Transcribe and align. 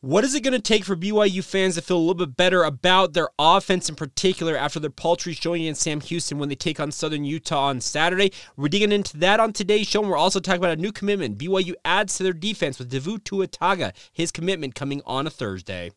What 0.00 0.22
is 0.22 0.34
it 0.34 0.42
going 0.42 0.52
to 0.52 0.58
take 0.60 0.84
for 0.84 0.96
BYU 0.96 1.42
fans 1.42 1.76
to 1.76 1.82
feel 1.82 1.96
a 1.96 1.98
little 1.98 2.26
bit 2.26 2.36
better 2.36 2.62
about 2.62 3.14
their 3.14 3.30
offense 3.38 3.88
in 3.88 3.94
particular 3.94 4.54
after 4.54 4.78
their 4.78 4.90
paltry 4.90 5.32
showing 5.32 5.62
against 5.62 5.80
Sam 5.80 6.00
Houston 6.02 6.38
when 6.38 6.50
they 6.50 6.54
take 6.54 6.78
on 6.78 6.92
Southern 6.92 7.24
Utah 7.24 7.68
on 7.68 7.80
Saturday? 7.80 8.30
We're 8.54 8.68
digging 8.68 8.92
into 8.92 9.16
that 9.18 9.40
on 9.40 9.54
today's 9.54 9.86
show, 9.86 10.02
and 10.02 10.10
we're 10.10 10.18
also 10.18 10.40
talking 10.40 10.60
about 10.60 10.76
a 10.76 10.80
new 10.80 10.92
commitment. 10.92 11.38
BYU 11.38 11.72
adds 11.86 12.18
to 12.18 12.22
their 12.22 12.34
defense 12.34 12.78
with 12.78 12.90
Devoux 12.90 13.18
Tuataga, 13.18 13.94
his 14.12 14.30
commitment 14.30 14.74
coming 14.74 15.00
on 15.06 15.26
a 15.26 15.30
Thursday. 15.30 15.90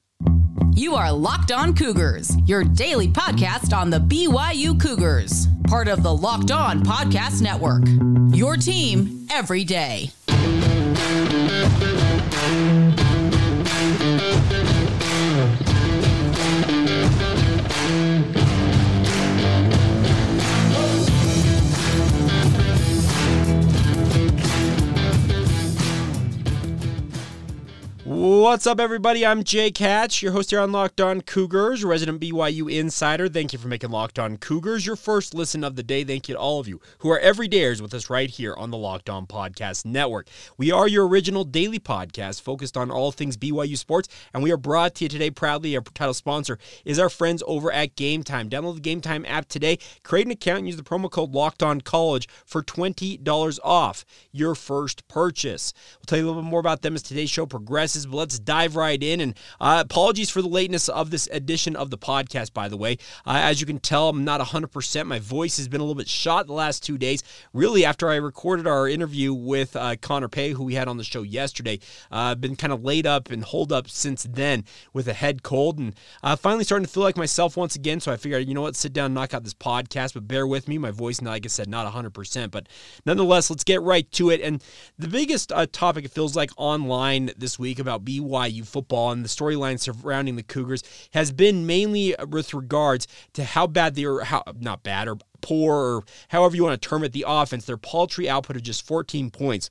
You 0.73 0.95
are 0.95 1.11
Locked 1.11 1.51
On 1.51 1.75
Cougars, 1.75 2.31
your 2.45 2.63
daily 2.63 3.09
podcast 3.09 3.75
on 3.75 3.89
the 3.89 3.99
BYU 3.99 4.79
Cougars, 4.79 5.47
part 5.67 5.89
of 5.89 6.01
the 6.01 6.15
Locked 6.15 6.51
On 6.51 6.81
Podcast 6.81 7.41
Network. 7.41 7.83
Your 8.33 8.55
team 8.55 9.27
every 9.29 9.65
day. 9.65 10.11
What's 28.19 28.65
up, 28.65 28.79
everybody? 28.79 29.23
I'm 29.23 29.43
Jake 29.43 29.77
Hatch, 29.77 30.23
your 30.23 30.31
host 30.31 30.49
here 30.49 30.59
on 30.59 30.71
Locked 30.71 30.99
On 30.99 31.21
Cougars, 31.21 31.85
resident 31.85 32.19
BYU 32.19 32.67
insider. 32.67 33.29
Thank 33.29 33.53
you 33.53 33.59
for 33.59 33.67
making 33.67 33.91
Locked 33.91 34.17
On 34.17 34.37
Cougars 34.37 34.87
your 34.87 34.95
first 34.95 35.35
listen 35.35 35.63
of 35.63 35.75
the 35.75 35.83
day. 35.83 36.03
Thank 36.03 36.27
you 36.27 36.33
to 36.33 36.39
all 36.39 36.59
of 36.59 36.67
you 36.67 36.81
who 36.97 37.11
are 37.11 37.19
everydayers 37.19 37.79
with 37.79 37.93
us 37.93 38.09
right 38.09 38.27
here 38.27 38.55
on 38.55 38.71
the 38.71 38.77
Locked 38.77 39.07
On 39.07 39.27
Podcast 39.27 39.85
Network. 39.85 40.29
We 40.57 40.71
are 40.71 40.87
your 40.87 41.07
original 41.07 41.43
daily 41.43 41.77
podcast 41.77 42.41
focused 42.41 42.75
on 42.75 42.89
all 42.89 43.11
things 43.11 43.37
BYU 43.37 43.77
sports, 43.77 44.09
and 44.33 44.41
we 44.41 44.51
are 44.51 44.57
brought 44.57 44.95
to 44.95 45.05
you 45.05 45.09
today 45.09 45.29
proudly. 45.29 45.75
Our 45.75 45.83
title 45.83 46.15
sponsor 46.15 46.57
is 46.85 46.97
our 46.97 47.11
friends 47.11 47.43
over 47.45 47.71
at 47.71 47.95
Game 47.95 48.23
Time. 48.23 48.49
Download 48.49 48.73
the 48.73 48.81
Game 48.81 48.99
Time 48.99 49.25
app 49.27 49.47
today, 49.47 49.77
create 50.01 50.25
an 50.25 50.31
account, 50.31 50.57
and 50.59 50.67
use 50.67 50.77
the 50.77 50.81
promo 50.81 51.11
code 51.11 51.35
Locked 51.35 51.61
On 51.61 51.81
College 51.81 52.27
for 52.47 52.63
twenty 52.63 53.15
dollars 53.15 53.59
off 53.63 54.05
your 54.31 54.55
first 54.55 55.07
purchase. 55.07 55.71
We'll 55.99 56.05
tell 56.07 56.17
you 56.17 56.25
a 56.25 56.27
little 56.29 56.41
bit 56.41 56.49
more 56.49 56.59
about 56.59 56.81
them 56.81 56.95
as 56.95 57.03
today's 57.03 57.29
show 57.29 57.45
progresses 57.45 58.06
but 58.09 58.17
let's 58.17 58.39
dive 58.39 58.75
right 58.75 59.01
in. 59.01 59.21
And 59.21 59.35
uh, 59.59 59.83
apologies 59.85 60.29
for 60.29 60.41
the 60.41 60.47
lateness 60.47 60.89
of 60.89 61.11
this 61.11 61.27
edition 61.31 61.75
of 61.75 61.89
the 61.89 61.97
podcast, 61.97 62.53
by 62.53 62.67
the 62.67 62.77
way. 62.77 62.97
Uh, 63.25 63.41
as 63.43 63.59
you 63.59 63.67
can 63.67 63.79
tell, 63.79 64.09
I'm 64.09 64.23
not 64.23 64.41
100%. 64.41 65.05
My 65.05 65.19
voice 65.19 65.57
has 65.57 65.67
been 65.67 65.81
a 65.81 65.83
little 65.83 65.95
bit 65.95 66.09
shot 66.09 66.47
the 66.47 66.53
last 66.53 66.83
two 66.83 66.97
days. 66.97 67.23
Really, 67.53 67.85
after 67.85 68.09
I 68.09 68.15
recorded 68.15 68.67
our 68.67 68.87
interview 68.87 69.33
with 69.33 69.75
uh, 69.75 69.95
Connor 70.01 70.29
Pay, 70.29 70.51
who 70.51 70.63
we 70.63 70.75
had 70.75 70.87
on 70.87 70.97
the 70.97 71.03
show 71.03 71.21
yesterday, 71.21 71.79
uh, 72.11 72.31
I've 72.31 72.41
been 72.41 72.55
kind 72.55 72.73
of 72.73 72.83
laid 72.83 73.05
up 73.05 73.29
and 73.31 73.43
holed 73.43 73.71
up 73.71 73.89
since 73.89 74.23
then 74.23 74.63
with 74.93 75.07
a 75.07 75.13
head 75.13 75.43
cold 75.43 75.79
and 75.79 75.95
uh, 76.23 76.35
finally 76.35 76.63
starting 76.63 76.85
to 76.85 76.91
feel 76.91 77.03
like 77.03 77.17
myself 77.17 77.57
once 77.57 77.75
again. 77.75 77.99
So 77.99 78.11
I 78.11 78.17
figured, 78.17 78.47
you 78.47 78.53
know 78.53 78.61
what, 78.61 78.75
sit 78.75 78.93
down 78.93 79.07
and 79.07 79.15
knock 79.15 79.33
out 79.33 79.43
this 79.43 79.53
podcast, 79.53 80.13
but 80.13 80.27
bear 80.27 80.47
with 80.47 80.67
me. 80.67 80.77
My 80.77 80.91
voice, 80.91 81.21
like 81.21 81.45
I 81.45 81.49
said, 81.49 81.67
not 81.69 81.91
100%. 81.91 82.51
But 82.51 82.67
nonetheless, 83.05 83.49
let's 83.49 83.63
get 83.63 83.81
right 83.81 84.09
to 84.13 84.29
it. 84.29 84.41
And 84.41 84.63
the 84.97 85.07
biggest 85.07 85.51
uh, 85.51 85.67
topic, 85.71 86.05
it 86.05 86.11
feels 86.11 86.35
like, 86.35 86.51
online 86.57 87.31
this 87.37 87.59
week 87.59 87.79
about 87.79 87.96
BYU 87.99 88.65
football 88.65 89.11
and 89.11 89.23
the 89.23 89.29
storyline 89.29 89.79
surrounding 89.79 90.35
the 90.35 90.43
Cougars 90.43 90.83
has 91.13 91.31
been 91.31 91.65
mainly 91.65 92.15
with 92.29 92.53
regards 92.53 93.07
to 93.33 93.43
how 93.43 93.67
bad 93.67 93.95
they 93.95 94.05
are, 94.05 94.21
how 94.21 94.43
not 94.59 94.83
bad 94.83 95.07
or 95.07 95.17
poor 95.41 95.75
or 95.75 96.03
however 96.29 96.55
you 96.55 96.63
want 96.63 96.81
to 96.81 96.89
term 96.89 97.03
it, 97.03 97.11
the 97.11 97.25
offense. 97.27 97.65
Their 97.65 97.77
paltry 97.77 98.29
output 98.29 98.55
of 98.55 98.63
just 98.63 98.85
14 98.85 99.29
points 99.29 99.69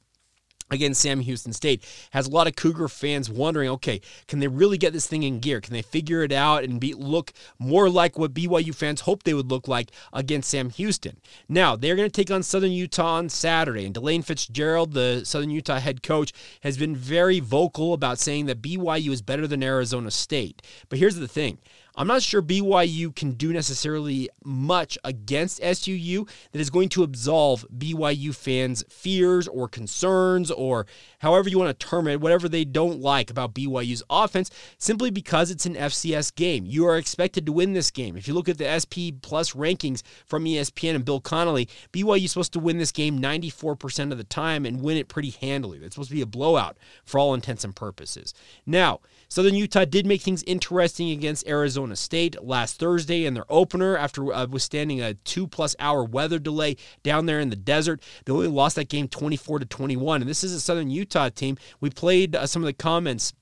against 0.70 1.00
Sam 1.00 1.20
Houston 1.20 1.52
State 1.52 1.84
has 2.10 2.26
a 2.26 2.30
lot 2.30 2.46
of 2.46 2.56
Cougar 2.56 2.88
fans 2.88 3.30
wondering, 3.30 3.68
okay, 3.70 4.00
can 4.26 4.38
they 4.38 4.48
really 4.48 4.78
get 4.78 4.92
this 4.92 5.06
thing 5.06 5.22
in 5.22 5.40
gear? 5.40 5.60
Can 5.60 5.72
they 5.72 5.82
figure 5.82 6.22
it 6.22 6.32
out 6.32 6.64
and 6.64 6.80
be 6.80 6.94
look 6.94 7.32
more 7.58 7.88
like 7.88 8.18
what 8.18 8.34
BYU 8.34 8.74
fans 8.74 9.02
hope 9.02 9.22
they 9.22 9.34
would 9.34 9.50
look 9.50 9.68
like 9.68 9.90
against 10.12 10.50
Sam 10.50 10.70
Houston? 10.70 11.20
Now, 11.48 11.76
they're 11.76 11.96
going 11.96 12.10
to 12.10 12.12
take 12.12 12.30
on 12.30 12.42
Southern 12.42 12.72
Utah 12.72 13.16
on 13.16 13.28
Saturday, 13.28 13.84
and 13.84 13.94
Delane 13.94 14.22
Fitzgerald, 14.22 14.92
the 14.92 15.24
Southern 15.24 15.50
Utah 15.50 15.78
head 15.78 16.02
coach, 16.02 16.32
has 16.62 16.76
been 16.76 16.96
very 16.96 17.40
vocal 17.40 17.92
about 17.92 18.18
saying 18.18 18.46
that 18.46 18.62
BYU 18.62 19.10
is 19.10 19.22
better 19.22 19.46
than 19.46 19.62
Arizona 19.62 20.10
State. 20.10 20.62
But 20.88 20.98
here's 20.98 21.16
the 21.16 21.28
thing. 21.28 21.58
I'm 21.98 22.06
not 22.06 22.20
sure 22.20 22.42
BYU 22.42 23.14
can 23.16 23.32
do 23.32 23.54
necessarily 23.54 24.28
much 24.44 24.98
against 25.02 25.62
SUU 25.62 26.28
that 26.52 26.60
is 26.60 26.68
going 26.68 26.90
to 26.90 27.02
absolve 27.02 27.64
BYU 27.76 28.34
fans' 28.34 28.84
fears 28.90 29.48
or 29.48 29.66
concerns 29.66 30.50
or 30.50 30.86
however 31.20 31.48
you 31.48 31.58
want 31.58 31.78
to 31.78 31.86
term 31.86 32.06
it, 32.06 32.20
whatever 32.20 32.50
they 32.50 32.66
don't 32.66 33.00
like 33.00 33.30
about 33.30 33.54
BYU's 33.54 34.02
offense, 34.10 34.50
simply 34.76 35.10
because 35.10 35.50
it's 35.50 35.64
an 35.64 35.74
FCS 35.74 36.34
game. 36.34 36.66
You 36.66 36.86
are 36.86 36.98
expected 36.98 37.46
to 37.46 37.52
win 37.52 37.72
this 37.72 37.90
game. 37.90 38.16
If 38.16 38.28
you 38.28 38.34
look 38.34 38.50
at 38.50 38.58
the 38.58 38.78
SP 38.78 39.16
Plus 39.22 39.52
rankings 39.52 40.02
from 40.26 40.44
ESPN 40.44 40.96
and 40.96 41.04
Bill 41.04 41.20
Connelly, 41.20 41.66
BYU 41.94 42.24
is 42.24 42.32
supposed 42.32 42.52
to 42.52 42.60
win 42.60 42.76
this 42.76 42.92
game 42.92 43.18
94% 43.20 44.12
of 44.12 44.18
the 44.18 44.24
time 44.24 44.66
and 44.66 44.82
win 44.82 44.98
it 44.98 45.08
pretty 45.08 45.30
handily. 45.30 45.78
It's 45.78 45.94
supposed 45.94 46.10
to 46.10 46.14
be 46.14 46.20
a 46.20 46.26
blowout 46.26 46.76
for 47.06 47.18
all 47.18 47.32
intents 47.32 47.64
and 47.64 47.74
purposes. 47.74 48.34
Now, 48.66 49.00
Southern 49.28 49.54
Utah 49.54 49.84
did 49.84 50.06
make 50.06 50.20
things 50.22 50.42
interesting 50.44 51.10
against 51.10 51.46
Arizona 51.48 51.85
State 51.94 52.42
last 52.42 52.80
Thursday 52.80 53.24
in 53.24 53.34
their 53.34 53.44
opener 53.48 53.96
after 53.96 54.32
uh, 54.32 54.46
withstanding 54.46 55.00
a 55.00 55.14
two 55.14 55.46
plus 55.46 55.76
hour 55.78 56.02
weather 56.04 56.40
delay 56.40 56.76
down 57.04 57.26
there 57.26 57.38
in 57.38 57.50
the 57.50 57.56
desert. 57.56 58.02
They 58.24 58.32
only 58.32 58.48
lost 58.48 58.74
that 58.76 58.88
game 58.88 59.06
24 59.06 59.60
to 59.60 59.66
21. 59.66 60.22
And 60.22 60.28
this 60.28 60.42
is 60.42 60.52
a 60.52 60.60
Southern 60.60 60.90
Utah 60.90 61.28
team. 61.28 61.56
We 61.80 61.90
played 61.90 62.34
uh, 62.34 62.46
some 62.46 62.62
of 62.62 62.66
the 62.66 62.72
comments 62.72 63.34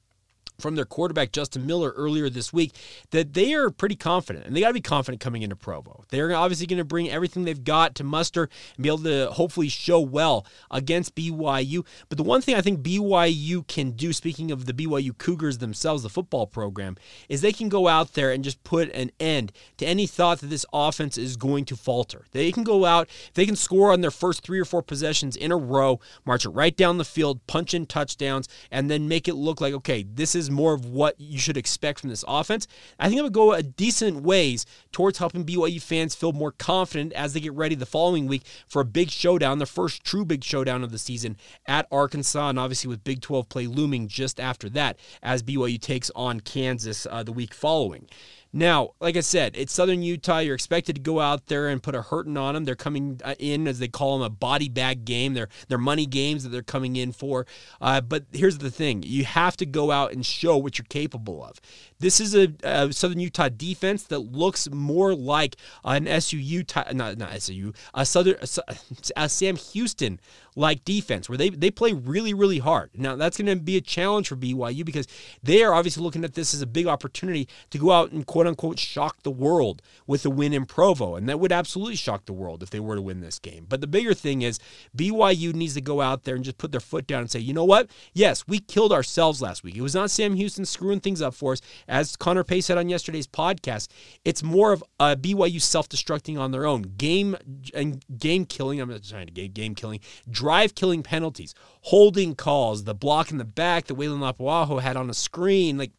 from 0.58 0.76
their 0.76 0.84
quarterback 0.84 1.32
Justin 1.32 1.66
Miller 1.66 1.90
earlier 1.96 2.30
this 2.30 2.52
week 2.52 2.72
that 3.10 3.34
they 3.34 3.54
are 3.54 3.70
pretty 3.70 3.96
confident 3.96 4.46
and 4.46 4.54
they 4.54 4.60
got 4.60 4.68
to 4.68 4.74
be 4.74 4.80
confident 4.80 5.20
coming 5.20 5.42
into 5.42 5.56
Provo. 5.56 6.04
They're 6.10 6.34
obviously 6.34 6.66
going 6.66 6.78
to 6.78 6.84
bring 6.84 7.10
everything 7.10 7.44
they've 7.44 7.64
got 7.64 7.94
to 7.96 8.04
muster 8.04 8.48
and 8.76 8.82
be 8.82 8.88
able 8.88 8.98
to 8.98 9.30
hopefully 9.32 9.68
show 9.68 10.00
well 10.00 10.46
against 10.70 11.14
BYU. 11.14 11.84
But 12.08 12.18
the 12.18 12.24
one 12.24 12.40
thing 12.40 12.54
I 12.54 12.60
think 12.60 12.80
BYU 12.80 13.66
can 13.66 13.92
do, 13.92 14.12
speaking 14.12 14.50
of 14.50 14.66
the 14.66 14.72
BYU 14.72 15.16
Cougars 15.16 15.58
themselves, 15.58 16.02
the 16.02 16.08
football 16.08 16.46
program, 16.46 16.96
is 17.28 17.40
they 17.40 17.52
can 17.52 17.68
go 17.68 17.88
out 17.88 18.14
there 18.14 18.30
and 18.30 18.44
just 18.44 18.62
put 18.64 18.90
an 18.92 19.10
end 19.18 19.52
to 19.78 19.86
any 19.86 20.06
thought 20.06 20.40
that 20.40 20.48
this 20.48 20.66
offense 20.72 21.18
is 21.18 21.36
going 21.36 21.64
to 21.66 21.76
falter. 21.76 22.26
They 22.32 22.52
can 22.52 22.64
go 22.64 22.84
out, 22.84 23.08
they 23.34 23.46
can 23.46 23.56
score 23.56 23.92
on 23.92 24.00
their 24.00 24.10
first 24.10 24.42
three 24.42 24.60
or 24.60 24.64
four 24.64 24.82
possessions 24.82 25.36
in 25.36 25.52
a 25.52 25.56
row, 25.56 26.00
march 26.24 26.44
it 26.44 26.50
right 26.50 26.76
down 26.76 26.98
the 26.98 27.04
field, 27.04 27.46
punch 27.46 27.74
in 27.74 27.86
touchdowns, 27.86 28.48
and 28.70 28.90
then 28.90 29.08
make 29.08 29.28
it 29.28 29.34
look 29.34 29.60
like, 29.60 29.74
okay, 29.74 30.04
this 30.04 30.34
is 30.34 30.43
is 30.44 30.50
more 30.50 30.74
of 30.74 30.86
what 30.86 31.18
you 31.18 31.38
should 31.38 31.56
expect 31.56 32.00
from 32.00 32.10
this 32.10 32.24
offense. 32.28 32.66
I 32.98 33.08
think 33.08 33.18
it 33.18 33.22
would 33.22 33.32
go 33.32 33.52
a 33.52 33.62
decent 33.62 34.22
ways 34.22 34.66
towards 34.92 35.18
helping 35.18 35.44
BYU 35.44 35.82
fans 35.82 36.14
feel 36.14 36.32
more 36.32 36.52
confident 36.52 37.12
as 37.14 37.32
they 37.32 37.40
get 37.40 37.52
ready 37.54 37.74
the 37.74 37.86
following 37.86 38.26
week 38.26 38.44
for 38.68 38.82
a 38.82 38.84
big 38.84 39.10
showdown, 39.10 39.58
the 39.58 39.66
first 39.66 40.04
true 40.04 40.24
big 40.24 40.44
showdown 40.44 40.84
of 40.84 40.92
the 40.92 40.98
season 40.98 41.36
at 41.66 41.86
Arkansas, 41.90 42.50
and 42.50 42.58
obviously 42.58 42.88
with 42.88 43.04
Big 43.04 43.20
12 43.20 43.48
play 43.48 43.66
looming 43.66 44.08
just 44.08 44.38
after 44.38 44.68
that 44.70 44.98
as 45.22 45.42
BYU 45.42 45.80
takes 45.80 46.10
on 46.14 46.40
Kansas 46.40 47.06
uh, 47.10 47.22
the 47.22 47.32
week 47.32 47.54
following. 47.54 48.08
Now, 48.56 48.90
like 49.00 49.16
I 49.16 49.20
said, 49.20 49.56
it's 49.56 49.72
Southern 49.72 50.04
Utah. 50.04 50.38
You're 50.38 50.54
expected 50.54 50.94
to 50.94 51.02
go 51.02 51.18
out 51.18 51.46
there 51.48 51.66
and 51.66 51.82
put 51.82 51.96
a 51.96 52.02
hurting 52.02 52.36
on 52.36 52.54
them. 52.54 52.64
They're 52.64 52.76
coming 52.76 53.20
uh, 53.24 53.34
in, 53.40 53.66
as 53.66 53.80
they 53.80 53.88
call 53.88 54.16
them, 54.16 54.24
a 54.24 54.30
body 54.30 54.68
bag 54.68 55.04
game. 55.04 55.34
They're, 55.34 55.48
they're 55.66 55.76
money 55.76 56.06
games 56.06 56.44
that 56.44 56.50
they're 56.50 56.62
coming 56.62 56.94
in 56.94 57.10
for. 57.10 57.46
Uh, 57.80 58.00
but 58.00 58.26
here's 58.30 58.58
the 58.58 58.70
thing 58.70 59.02
you 59.04 59.24
have 59.24 59.56
to 59.56 59.66
go 59.66 59.90
out 59.90 60.12
and 60.12 60.24
show 60.24 60.56
what 60.56 60.78
you're 60.78 60.86
capable 60.88 61.44
of. 61.44 61.60
This 61.98 62.20
is 62.20 62.36
a, 62.36 62.52
a 62.62 62.92
Southern 62.92 63.18
Utah 63.18 63.48
defense 63.48 64.04
that 64.04 64.20
looks 64.20 64.70
more 64.70 65.16
like 65.16 65.56
an 65.84 66.04
SUU, 66.04 66.94
not, 66.94 67.18
not 67.18 67.30
SUU, 67.32 67.74
a 67.92 68.06
Southern, 68.06 68.36
a, 68.40 68.76
a 69.16 69.28
Sam 69.28 69.56
Houston 69.56 70.20
like 70.56 70.84
defense 70.84 71.28
where 71.28 71.38
they, 71.38 71.50
they 71.50 71.70
play 71.70 71.92
really, 71.92 72.34
really 72.34 72.58
hard. 72.58 72.90
Now, 72.94 73.16
that's 73.16 73.36
going 73.36 73.46
to 73.46 73.62
be 73.62 73.76
a 73.76 73.80
challenge 73.80 74.28
for 74.28 74.36
BYU 74.36 74.84
because 74.84 75.06
they 75.42 75.62
are 75.62 75.74
obviously 75.74 76.02
looking 76.02 76.24
at 76.24 76.34
this 76.34 76.54
as 76.54 76.62
a 76.62 76.66
big 76.66 76.86
opportunity 76.86 77.48
to 77.70 77.78
go 77.78 77.90
out 77.90 78.12
and 78.12 78.26
quote 78.26 78.46
unquote 78.46 78.78
shock 78.78 79.22
the 79.22 79.30
world 79.30 79.82
with 80.06 80.24
a 80.24 80.30
win 80.30 80.52
in 80.52 80.66
Provo. 80.66 81.16
And 81.16 81.28
that 81.28 81.40
would 81.40 81.52
absolutely 81.52 81.96
shock 81.96 82.26
the 82.26 82.32
world 82.32 82.62
if 82.62 82.70
they 82.70 82.80
were 82.80 82.96
to 82.96 83.02
win 83.02 83.20
this 83.20 83.38
game. 83.38 83.66
But 83.68 83.80
the 83.80 83.86
bigger 83.86 84.14
thing 84.14 84.42
is 84.42 84.58
BYU 84.96 85.54
needs 85.54 85.74
to 85.74 85.80
go 85.80 86.00
out 86.00 86.24
there 86.24 86.34
and 86.34 86.44
just 86.44 86.58
put 86.58 86.72
their 86.72 86.80
foot 86.80 87.06
down 87.06 87.22
and 87.22 87.30
say, 87.30 87.40
you 87.40 87.52
know 87.52 87.64
what? 87.64 87.88
Yes, 88.12 88.46
we 88.46 88.58
killed 88.58 88.92
ourselves 88.92 89.42
last 89.42 89.64
week. 89.64 89.76
It 89.76 89.82
was 89.82 89.94
not 89.94 90.10
Sam 90.10 90.34
Houston 90.34 90.64
screwing 90.64 91.00
things 91.00 91.20
up 91.20 91.34
for 91.34 91.52
us. 91.52 91.60
As 91.88 92.16
Connor 92.16 92.44
Pay 92.44 92.60
said 92.60 92.78
on 92.78 92.88
yesterday's 92.88 93.26
podcast, 93.26 93.88
it's 94.24 94.42
more 94.42 94.72
of 94.72 94.84
a 95.00 95.16
BYU 95.16 95.60
self 95.60 95.88
destructing 95.88 96.38
on 96.38 96.52
their 96.52 96.66
own. 96.66 96.82
Game 96.96 97.36
and 97.74 98.04
game 98.18 98.44
killing. 98.46 98.80
I'm 98.80 98.90
not 98.90 99.02
trying 99.02 99.26
to 99.26 99.48
game, 99.48 99.74
killing 99.74 100.00
drive 100.44 100.74
killing 100.74 101.02
penalties, 101.02 101.54
holding 101.80 102.34
calls, 102.34 102.84
the 102.84 102.94
block 102.94 103.30
in 103.30 103.38
the 103.38 103.46
back 103.46 103.86
that 103.86 103.94
Weylin 103.94 104.18
Lapuaho 104.18 104.78
had 104.78 104.94
on 104.94 105.08
a 105.08 105.14
screen, 105.14 105.78
like 105.78 105.92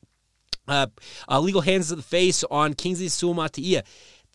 uh, 0.67 0.85
uh, 1.27 1.39
legal 1.39 1.61
hands 1.61 1.89
to 1.89 1.95
the 1.95 2.03
face 2.03 2.43
on 2.51 2.75
Kingsley 2.75 3.07
Suamataia 3.07 3.81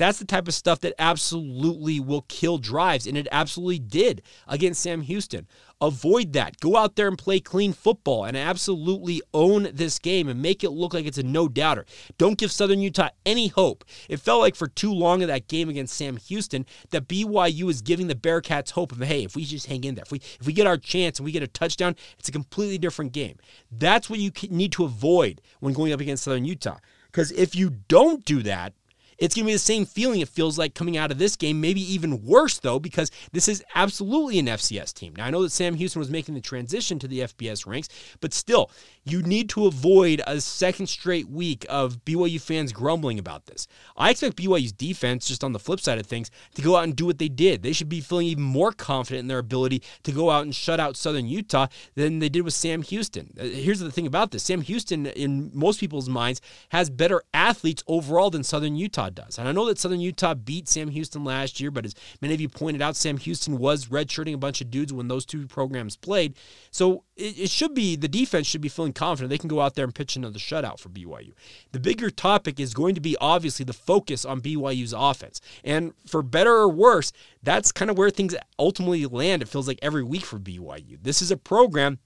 That's 0.01 0.19
the 0.19 0.25
type 0.25 0.49
of 0.49 0.55
stuff 0.55 0.81
that 0.81 0.95
absolutely 0.99 2.01
will 2.01 2.23
kill 2.23 2.57
drives, 2.57 3.07
and 3.07 3.19
it 3.19 3.29
absolutely 3.31 3.81
did 3.81 4.23
against 4.49 4.81
Sam 4.81 5.03
Houston. 5.03 5.47
Avoid 5.79 6.33
that. 6.33 6.59
Go 6.59 6.79
out 6.79 6.97
there 6.97 7.07
and 7.07 7.19
play 7.19 7.39
clean 7.39 7.75
football 7.75 8.25
and 8.25 8.35
absolutely 8.35 9.21
own 9.35 9.69
this 9.75 9.99
game 9.99 10.27
and 10.31 10.41
make 10.41 10.65
it 10.65 10.71
look 10.71 10.95
like 10.95 11.05
it's 11.05 11.19
a 11.19 11.23
no 11.23 11.49
doubter. 11.49 11.85
Don't 12.17 12.39
give 12.39 12.51
Southern 12.51 12.81
Utah 12.81 13.11
any 13.27 13.49
hope. 13.49 13.85
It 14.09 14.21
felt 14.21 14.41
like 14.41 14.55
for 14.55 14.69
too 14.69 14.91
long 14.91 15.21
of 15.21 15.29
that 15.29 15.49
game 15.49 15.69
against 15.69 15.95
Sam 15.95 16.17
Houston 16.17 16.65
that 16.93 17.07
BYU 17.07 17.69
is 17.69 17.83
giving 17.83 18.07
the 18.07 18.15
Bearcats 18.15 18.71
hope 18.71 18.93
of 18.93 19.01
hey, 19.01 19.25
if 19.25 19.37
we 19.37 19.45
just 19.45 19.67
hang 19.67 19.85
in 19.85 19.97
there, 19.97 20.05
if 20.05 20.13
we 20.13 20.23
if 20.41 20.47
we 20.47 20.55
get 20.55 20.67
our 20.67 20.79
chance 20.79 21.19
and 21.19 21.27
we 21.27 21.33
get 21.33 21.43
a 21.43 21.47
touchdown, 21.47 21.95
it's 22.19 22.31
a 22.31 22.33
completely 22.33 22.79
different 22.79 23.13
game. 23.13 23.37
That's 23.71 24.09
what 24.09 24.19
you 24.19 24.33
need 24.49 24.73
to 24.73 24.85
avoid 24.85 25.43
when 25.59 25.75
going 25.75 25.93
up 25.93 26.01
against 26.01 26.25
Southern 26.25 26.47
Utah. 26.47 26.79
Because 27.13 27.33
if 27.33 27.55
you 27.55 27.71
don't 27.89 28.25
do 28.25 28.43
that, 28.45 28.73
it's 29.21 29.35
going 29.35 29.45
to 29.45 29.49
be 29.49 29.53
the 29.53 29.59
same 29.59 29.85
feeling 29.85 30.21
it 30.21 30.29
feels 30.29 30.59
like 30.59 30.75
coming 30.75 30.97
out 30.97 31.13
of 31.13 31.19
this 31.19 31.37
game, 31.37 31.61
maybe 31.61 31.81
even 31.93 32.25
worse, 32.25 32.59
though, 32.59 32.79
because 32.79 33.11
this 33.33 33.49
is 33.49 33.63
absolutely 33.75 34.39
an 34.39 34.47
FCS 34.47 34.95
team. 34.95 35.15
Now, 35.15 35.27
I 35.27 35.31
know 35.31 35.43
that 35.43 35.53
Sam 35.53 35.75
Houston 35.75 36.01
was 36.01 36.11
making 36.11 36.35
the 36.35 36.41
transition 36.41 36.99
to 36.99 37.07
the 37.07 37.21
FBS 37.21 37.67
ranks, 37.67 37.89
but 38.21 38.33
still, 38.33 38.71
you 39.05 39.23
need 39.23 39.51
to 39.51 39.67
avoid 39.67 40.23
a 40.27 40.41
second 40.41 40.87
straight 40.87 41.29
week 41.29 41.67
of 41.69 42.03
BYU 42.05 42.41
fans 42.41 42.73
grumbling 42.73 43.19
about 43.19 43.45
this. 43.45 43.67
I 43.95 44.11
expect 44.11 44.37
BYU's 44.37 44.73
defense, 44.73 45.29
just 45.29 45.45
on 45.45 45.53
the 45.53 45.59
flip 45.59 45.81
side 45.81 45.99
of 45.99 46.07
things, 46.07 46.31
to 46.55 46.63
go 46.63 46.77
out 46.77 46.85
and 46.85 46.97
do 46.97 47.05
what 47.05 47.19
they 47.19 47.29
did. 47.29 47.63
They 47.63 47.75
should 47.75 47.91
be 47.91 48.01
feeling 48.01 48.27
even 48.29 48.45
more 48.45 48.73
confident 48.73 49.21
in 49.21 49.29
their 49.29 49.39
ability 49.39 49.83
to 50.05 50.13
go 50.13 50.31
out 50.31 50.45
and 50.45 50.55
shut 50.55 50.81
out 50.81 50.97
Southern 50.97 51.27
Utah 51.27 51.67
than 51.95 52.21
they 52.21 52.31
did 52.31 52.43
with 52.43 52.55
Sam 52.55 52.81
Houston. 52.83 53.35
Uh, 53.39 53.45
here's 53.45 53.81
the 53.81 53.93
thing 53.93 54.07
about 54.07 54.31
this 54.31 54.45
Sam 54.45 54.63
Houston, 54.63 55.07
in 55.07 55.51
most 55.53 55.79
people's 55.79 56.09
minds, 56.09 56.41
has 56.71 56.89
better 56.89 57.23
athletes 57.35 57.83
overall 57.87 58.31
than 58.31 58.43
Southern 58.43 58.77
Utah 58.77 59.10
does. 59.15 59.39
And 59.39 59.49
I 59.49 59.53
know 59.53 59.67
that 59.67 59.79
Southern 59.79 60.01
Utah 60.01 60.35
beat 60.35 60.69
Sam 60.69 60.89
Houston 60.89 61.25
last 61.25 61.61
year, 61.61 61.71
but 61.71 61.85
as 61.85 61.95
many 62.21 62.35
of 62.35 62.41
you 62.41 62.49
pointed 62.49 62.83
out, 62.83 62.97
Sam 62.97 63.17
Houston 63.19 63.59
was 63.59 63.87
redshirting 63.87 64.35
a 64.35 64.39
bunch 64.39 64.61
of 64.61 64.71
dudes 64.71 64.93
when 64.93 65.09
those 65.09 65.27
two 65.27 65.47
programs 65.47 65.97
played. 65.97 66.35
So 66.71 67.05
it, 67.17 67.39
it 67.39 67.51
should 67.51 67.75
be 67.75 67.97
the 67.97 68.09
defense 68.09 68.47
should 68.47 68.61
be 68.61 68.69
feeling 68.69 68.93
confident 68.93 69.31
they 69.31 69.39
can 69.39 69.49
go 69.49 69.61
out 69.61 69.75
there 69.75 69.85
and 69.85 69.95
pitch 69.95 70.17
another 70.17 70.39
shutout 70.39 70.79
for 70.79 70.89
BYU. 70.89 71.33
The 71.73 71.81
bigger 71.81 72.11
topic 72.11 72.61
is 72.61 72.75
going 72.75 72.95
to 72.95 73.01
be 73.01 73.17
obviously 73.21 73.65
the 73.65 73.73
focus 73.73 74.25
on 74.25 74.41
BYU's 74.41 74.93
offense. 74.93 75.41
And 75.65 75.93
for 76.07 76.23
better 76.23 76.53
or 76.53 76.69
worse, 76.69 77.13
that's 77.43 77.73
kind 77.73 77.91
of 77.91 77.99
where 77.99 78.11
things 78.11 78.35
ultimately 78.59 79.07
land. 79.07 79.43
It 79.43 79.49
feels 79.49 79.69
like 79.69 79.79
every 79.83 80.03
week 80.03 80.25
for 80.25 80.39
BYU. 80.39 80.99
This 81.03 81.23
is 81.23 81.31
a 81.31 81.37
program 81.37 81.99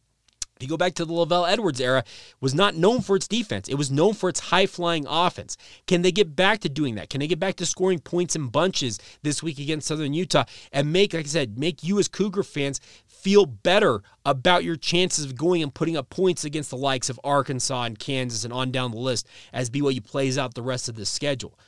you 0.61 0.69
go 0.69 0.77
back 0.77 0.95
to 0.95 1.05
the 1.05 1.12
LaVell 1.12 1.51
Edwards 1.51 1.81
era, 1.81 2.05
was 2.41 2.55
not 2.55 2.77
known 2.77 3.01
for 3.01 3.17
its 3.17 3.27
defense. 3.27 3.69
It 3.69 3.75
was 3.75 3.91
known 3.91 4.15
for 4.15 4.29
its 4.29 4.41
high 4.41 4.67
flying 4.67 5.06
offense. 5.09 5.56
Can 5.87 6.03
they 6.03 6.12
get 6.12 6.37
back 6.37 6.61
to 6.61 6.69
doing 6.69 6.95
that? 6.95 7.11
Can 7.11 7.21
they 7.21 7.27
get 7.27 7.41
back 7.41 7.56
to 7.56 7.67
scoring 7.67 7.99
points 7.99 8.37
in 8.37 8.49
bunches 8.49 8.99
this 9.23 9.43
week 9.43 9.59
against 9.59 9.89
Southern 9.89 10.15
Utah 10.15 10.45
and 10.73 10.93
make, 10.93 11.12
like 11.12 11.27
I 11.27 11.29
said, 11.29 11.59
make 11.59 11.83
you 11.83 11.99
as 11.99 12.09
Cougar 12.09 12.45
fans 12.45 12.81
feel 13.06 13.47
better 13.47 14.03
about 14.25 14.65
your 14.65 14.77
chances 14.77 15.25
of 15.25 15.35
going 15.35 15.62
and 15.62 15.75
putting 15.75 15.97
up 15.97 16.11
points 16.11 16.45
against 16.45 16.71
the 16.71 16.77
likes 16.77 17.09
of 17.09 17.19
Arkansas 17.25 17.83
and 17.85 17.99
Kansas 17.99 18.45
and 18.45 18.53
on 18.53 18.71
down 18.71 18.91
the 18.91 18.99
list 18.99 19.27
as 19.53 19.71
BYU 19.71 20.05
plays 20.05 20.39
out 20.39 20.55
the 20.55 20.62
rest 20.62 20.89
of 20.89 20.95
the 20.95 21.06
schedule? 21.06 21.59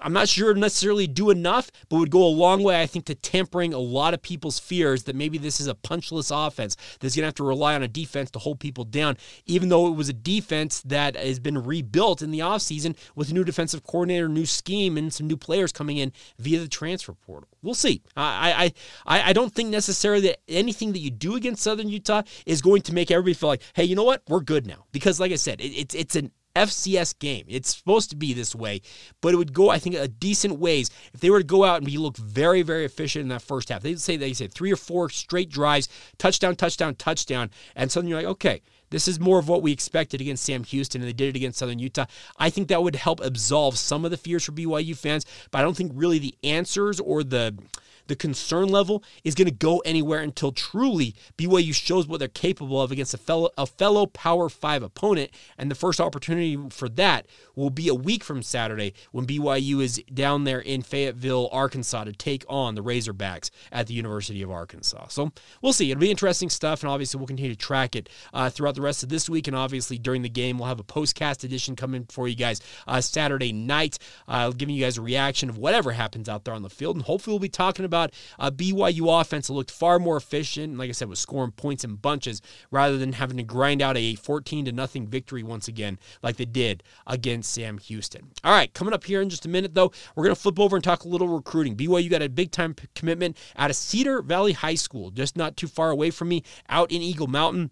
I'm 0.00 0.12
not 0.12 0.28
sure 0.28 0.54
necessarily 0.54 1.06
do 1.06 1.30
enough, 1.30 1.70
but 1.88 1.98
would 1.98 2.10
go 2.10 2.22
a 2.22 2.28
long 2.28 2.62
way, 2.62 2.80
I 2.80 2.86
think, 2.86 3.06
to 3.06 3.14
tempering 3.14 3.74
a 3.74 3.78
lot 3.78 4.14
of 4.14 4.22
people's 4.22 4.58
fears 4.58 5.04
that 5.04 5.16
maybe 5.16 5.38
this 5.38 5.60
is 5.60 5.66
a 5.66 5.74
punchless 5.74 6.30
offense 6.30 6.76
that's 7.00 7.14
going 7.16 7.22
to 7.22 7.26
have 7.26 7.34
to 7.34 7.44
rely 7.44 7.74
on 7.74 7.82
a 7.82 7.88
defense 7.88 8.30
to 8.32 8.38
hold 8.38 8.60
people 8.60 8.84
down, 8.84 9.16
even 9.46 9.68
though 9.68 9.86
it 9.88 9.96
was 9.96 10.08
a 10.08 10.14
defense 10.14 10.80
that 10.82 11.16
has 11.16 11.38
been 11.38 11.58
rebuilt 11.58 12.22
in 12.22 12.30
the 12.30 12.40
offseason 12.40 12.96
with 13.14 13.30
a 13.30 13.34
new 13.34 13.44
defensive 13.44 13.82
coordinator, 13.82 14.28
new 14.28 14.46
scheme, 14.46 14.96
and 14.96 15.12
some 15.12 15.26
new 15.26 15.36
players 15.36 15.72
coming 15.72 15.96
in 15.96 16.12
via 16.38 16.58
the 16.60 16.68
transfer 16.68 17.12
portal. 17.12 17.48
We'll 17.62 17.74
see. 17.74 18.02
I, 18.16 18.72
I, 19.06 19.30
I 19.30 19.32
don't 19.32 19.54
think 19.54 19.70
necessarily 19.70 20.28
that 20.28 20.40
anything 20.48 20.92
that 20.92 20.98
you 20.98 21.10
do 21.10 21.34
against 21.34 21.62
Southern 21.62 21.88
Utah 21.88 22.22
is 22.46 22.60
going 22.60 22.82
to 22.82 22.94
make 22.94 23.10
everybody 23.10 23.34
feel 23.34 23.48
like, 23.48 23.62
hey, 23.74 23.84
you 23.84 23.96
know 23.96 24.04
what? 24.04 24.22
We're 24.28 24.40
good 24.40 24.66
now. 24.66 24.84
Because, 24.92 25.18
like 25.18 25.32
I 25.32 25.36
said, 25.36 25.60
it, 25.60 25.72
it's, 25.72 25.94
it's 25.94 26.16
an 26.16 26.30
FCS 26.54 27.18
game. 27.18 27.44
It's 27.48 27.76
supposed 27.76 28.10
to 28.10 28.16
be 28.16 28.32
this 28.32 28.54
way, 28.54 28.80
but 29.20 29.34
it 29.34 29.36
would 29.36 29.52
go, 29.52 29.70
I 29.70 29.78
think, 29.78 29.96
a 29.96 30.08
decent 30.08 30.58
ways 30.58 30.90
if 31.12 31.20
they 31.20 31.30
were 31.30 31.40
to 31.40 31.44
go 31.44 31.64
out 31.64 31.78
and 31.78 31.86
be 31.86 31.98
look 31.98 32.16
very, 32.16 32.62
very 32.62 32.84
efficient 32.84 33.22
in 33.22 33.28
that 33.28 33.42
first 33.42 33.68
half. 33.68 33.82
They'd 33.82 34.00
say 34.00 34.16
they 34.16 34.32
say 34.32 34.46
three 34.46 34.72
or 34.72 34.76
four 34.76 35.08
straight 35.10 35.50
drives, 35.50 35.88
touchdown, 36.18 36.56
touchdown, 36.56 36.94
touchdown, 36.94 37.50
and 37.74 37.90
suddenly 37.90 38.10
you're 38.10 38.20
like, 38.20 38.30
okay, 38.30 38.62
this 38.90 39.08
is 39.08 39.18
more 39.18 39.38
of 39.38 39.48
what 39.48 39.62
we 39.62 39.72
expected 39.72 40.20
against 40.20 40.44
Sam 40.44 40.62
Houston, 40.62 41.00
and 41.00 41.08
they 41.08 41.12
did 41.12 41.30
it 41.30 41.36
against 41.36 41.58
Southern 41.58 41.80
Utah. 41.80 42.06
I 42.38 42.50
think 42.50 42.68
that 42.68 42.82
would 42.82 42.96
help 42.96 43.20
absolve 43.20 43.76
some 43.76 44.04
of 44.04 44.12
the 44.12 44.16
fears 44.16 44.44
for 44.44 44.52
BYU 44.52 44.96
fans, 44.96 45.26
but 45.50 45.58
I 45.58 45.62
don't 45.62 45.76
think 45.76 45.92
really 45.94 46.20
the 46.20 46.36
answers 46.44 47.00
or 47.00 47.24
the 47.24 47.58
the 48.06 48.16
concern 48.16 48.68
level 48.68 49.02
is 49.22 49.34
going 49.34 49.48
to 49.48 49.54
go 49.54 49.78
anywhere 49.80 50.20
until 50.20 50.52
truly 50.52 51.14
BYU 51.36 51.74
shows 51.74 52.06
what 52.06 52.18
they're 52.18 52.28
capable 52.28 52.80
of 52.80 52.90
against 52.90 53.14
a 53.14 53.18
fellow 53.18 53.50
a 53.56 53.66
fellow 53.66 54.06
Power 54.06 54.48
5 54.48 54.82
opponent 54.82 55.30
and 55.58 55.70
the 55.70 55.74
first 55.74 56.00
opportunity 56.00 56.58
for 56.70 56.88
that 56.88 57.26
will 57.54 57.70
be 57.70 57.88
a 57.88 57.94
week 57.94 58.24
from 58.24 58.42
Saturday 58.42 58.94
when 59.12 59.26
BYU 59.26 59.82
is 59.82 60.02
down 60.12 60.44
there 60.44 60.60
in 60.60 60.82
Fayetteville, 60.82 61.48
Arkansas 61.52 62.04
to 62.04 62.12
take 62.12 62.44
on 62.48 62.74
the 62.74 62.82
Razorbacks 62.82 63.50
at 63.72 63.86
the 63.86 63.94
University 63.94 64.42
of 64.42 64.50
Arkansas. 64.50 65.08
So 65.08 65.32
we'll 65.62 65.72
see. 65.72 65.90
It'll 65.90 66.00
be 66.00 66.10
interesting 66.10 66.50
stuff, 66.50 66.82
and 66.82 66.90
obviously 66.90 67.18
we'll 67.18 67.26
continue 67.26 67.52
to 67.52 67.58
track 67.58 67.96
it 67.96 68.08
uh, 68.32 68.50
throughout 68.50 68.74
the 68.74 68.82
rest 68.82 69.02
of 69.02 69.08
this 69.08 69.28
week. 69.28 69.46
And 69.46 69.56
obviously 69.56 69.98
during 69.98 70.22
the 70.22 70.28
game, 70.28 70.58
we'll 70.58 70.68
have 70.68 70.80
a 70.80 70.84
postcast 70.84 71.44
edition 71.44 71.76
coming 71.76 72.06
for 72.10 72.28
you 72.28 72.34
guys 72.36 72.60
uh, 72.86 73.00
Saturday 73.00 73.52
night, 73.52 73.98
uh, 74.28 74.50
giving 74.50 74.74
you 74.74 74.82
guys 74.82 74.98
a 74.98 75.02
reaction 75.02 75.48
of 75.48 75.58
whatever 75.58 75.92
happens 75.92 76.28
out 76.28 76.44
there 76.44 76.54
on 76.54 76.62
the 76.62 76.70
field. 76.70 76.96
And 76.96 77.04
hopefully 77.04 77.32
we'll 77.34 77.40
be 77.40 77.48
talking 77.48 77.84
about 77.84 77.93
a 77.94 78.10
uh, 78.38 78.50
BYU 78.50 79.20
offense 79.20 79.46
that 79.46 79.52
looked 79.54 79.70
far 79.70 79.98
more 79.98 80.16
efficient. 80.16 80.76
Like 80.78 80.88
I 80.88 80.92
said, 80.92 81.08
was 81.08 81.18
scoring 81.18 81.52
points 81.52 81.84
in 81.84 81.96
bunches 81.96 82.42
rather 82.70 82.98
than 82.98 83.12
having 83.12 83.36
to 83.36 83.42
grind 83.42 83.82
out 83.82 83.96
a 83.96 84.14
14 84.16 84.66
to 84.66 84.72
nothing 84.72 85.06
victory 85.06 85.42
once 85.42 85.68
again, 85.68 85.98
like 86.22 86.36
they 86.36 86.44
did 86.44 86.82
against 87.06 87.52
Sam 87.52 87.78
Houston. 87.78 88.32
All 88.42 88.52
right, 88.52 88.72
coming 88.74 88.94
up 88.94 89.04
here 89.04 89.22
in 89.22 89.30
just 89.30 89.46
a 89.46 89.48
minute, 89.48 89.74
though, 89.74 89.92
we're 90.14 90.24
going 90.24 90.34
to 90.34 90.40
flip 90.40 90.60
over 90.60 90.76
and 90.76 90.84
talk 90.84 91.04
a 91.04 91.08
little 91.08 91.28
recruiting. 91.28 91.76
BYU 91.76 92.10
got 92.10 92.22
a 92.22 92.28
big 92.28 92.50
time 92.50 92.74
commitment 92.94 93.36
out 93.56 93.70
of 93.70 93.76
Cedar 93.76 94.22
Valley 94.22 94.52
High 94.52 94.74
School, 94.74 95.10
just 95.10 95.36
not 95.36 95.56
too 95.56 95.68
far 95.68 95.90
away 95.90 96.10
from 96.10 96.28
me, 96.28 96.42
out 96.68 96.90
in 96.90 97.02
Eagle 97.02 97.26
Mountain. 97.26 97.70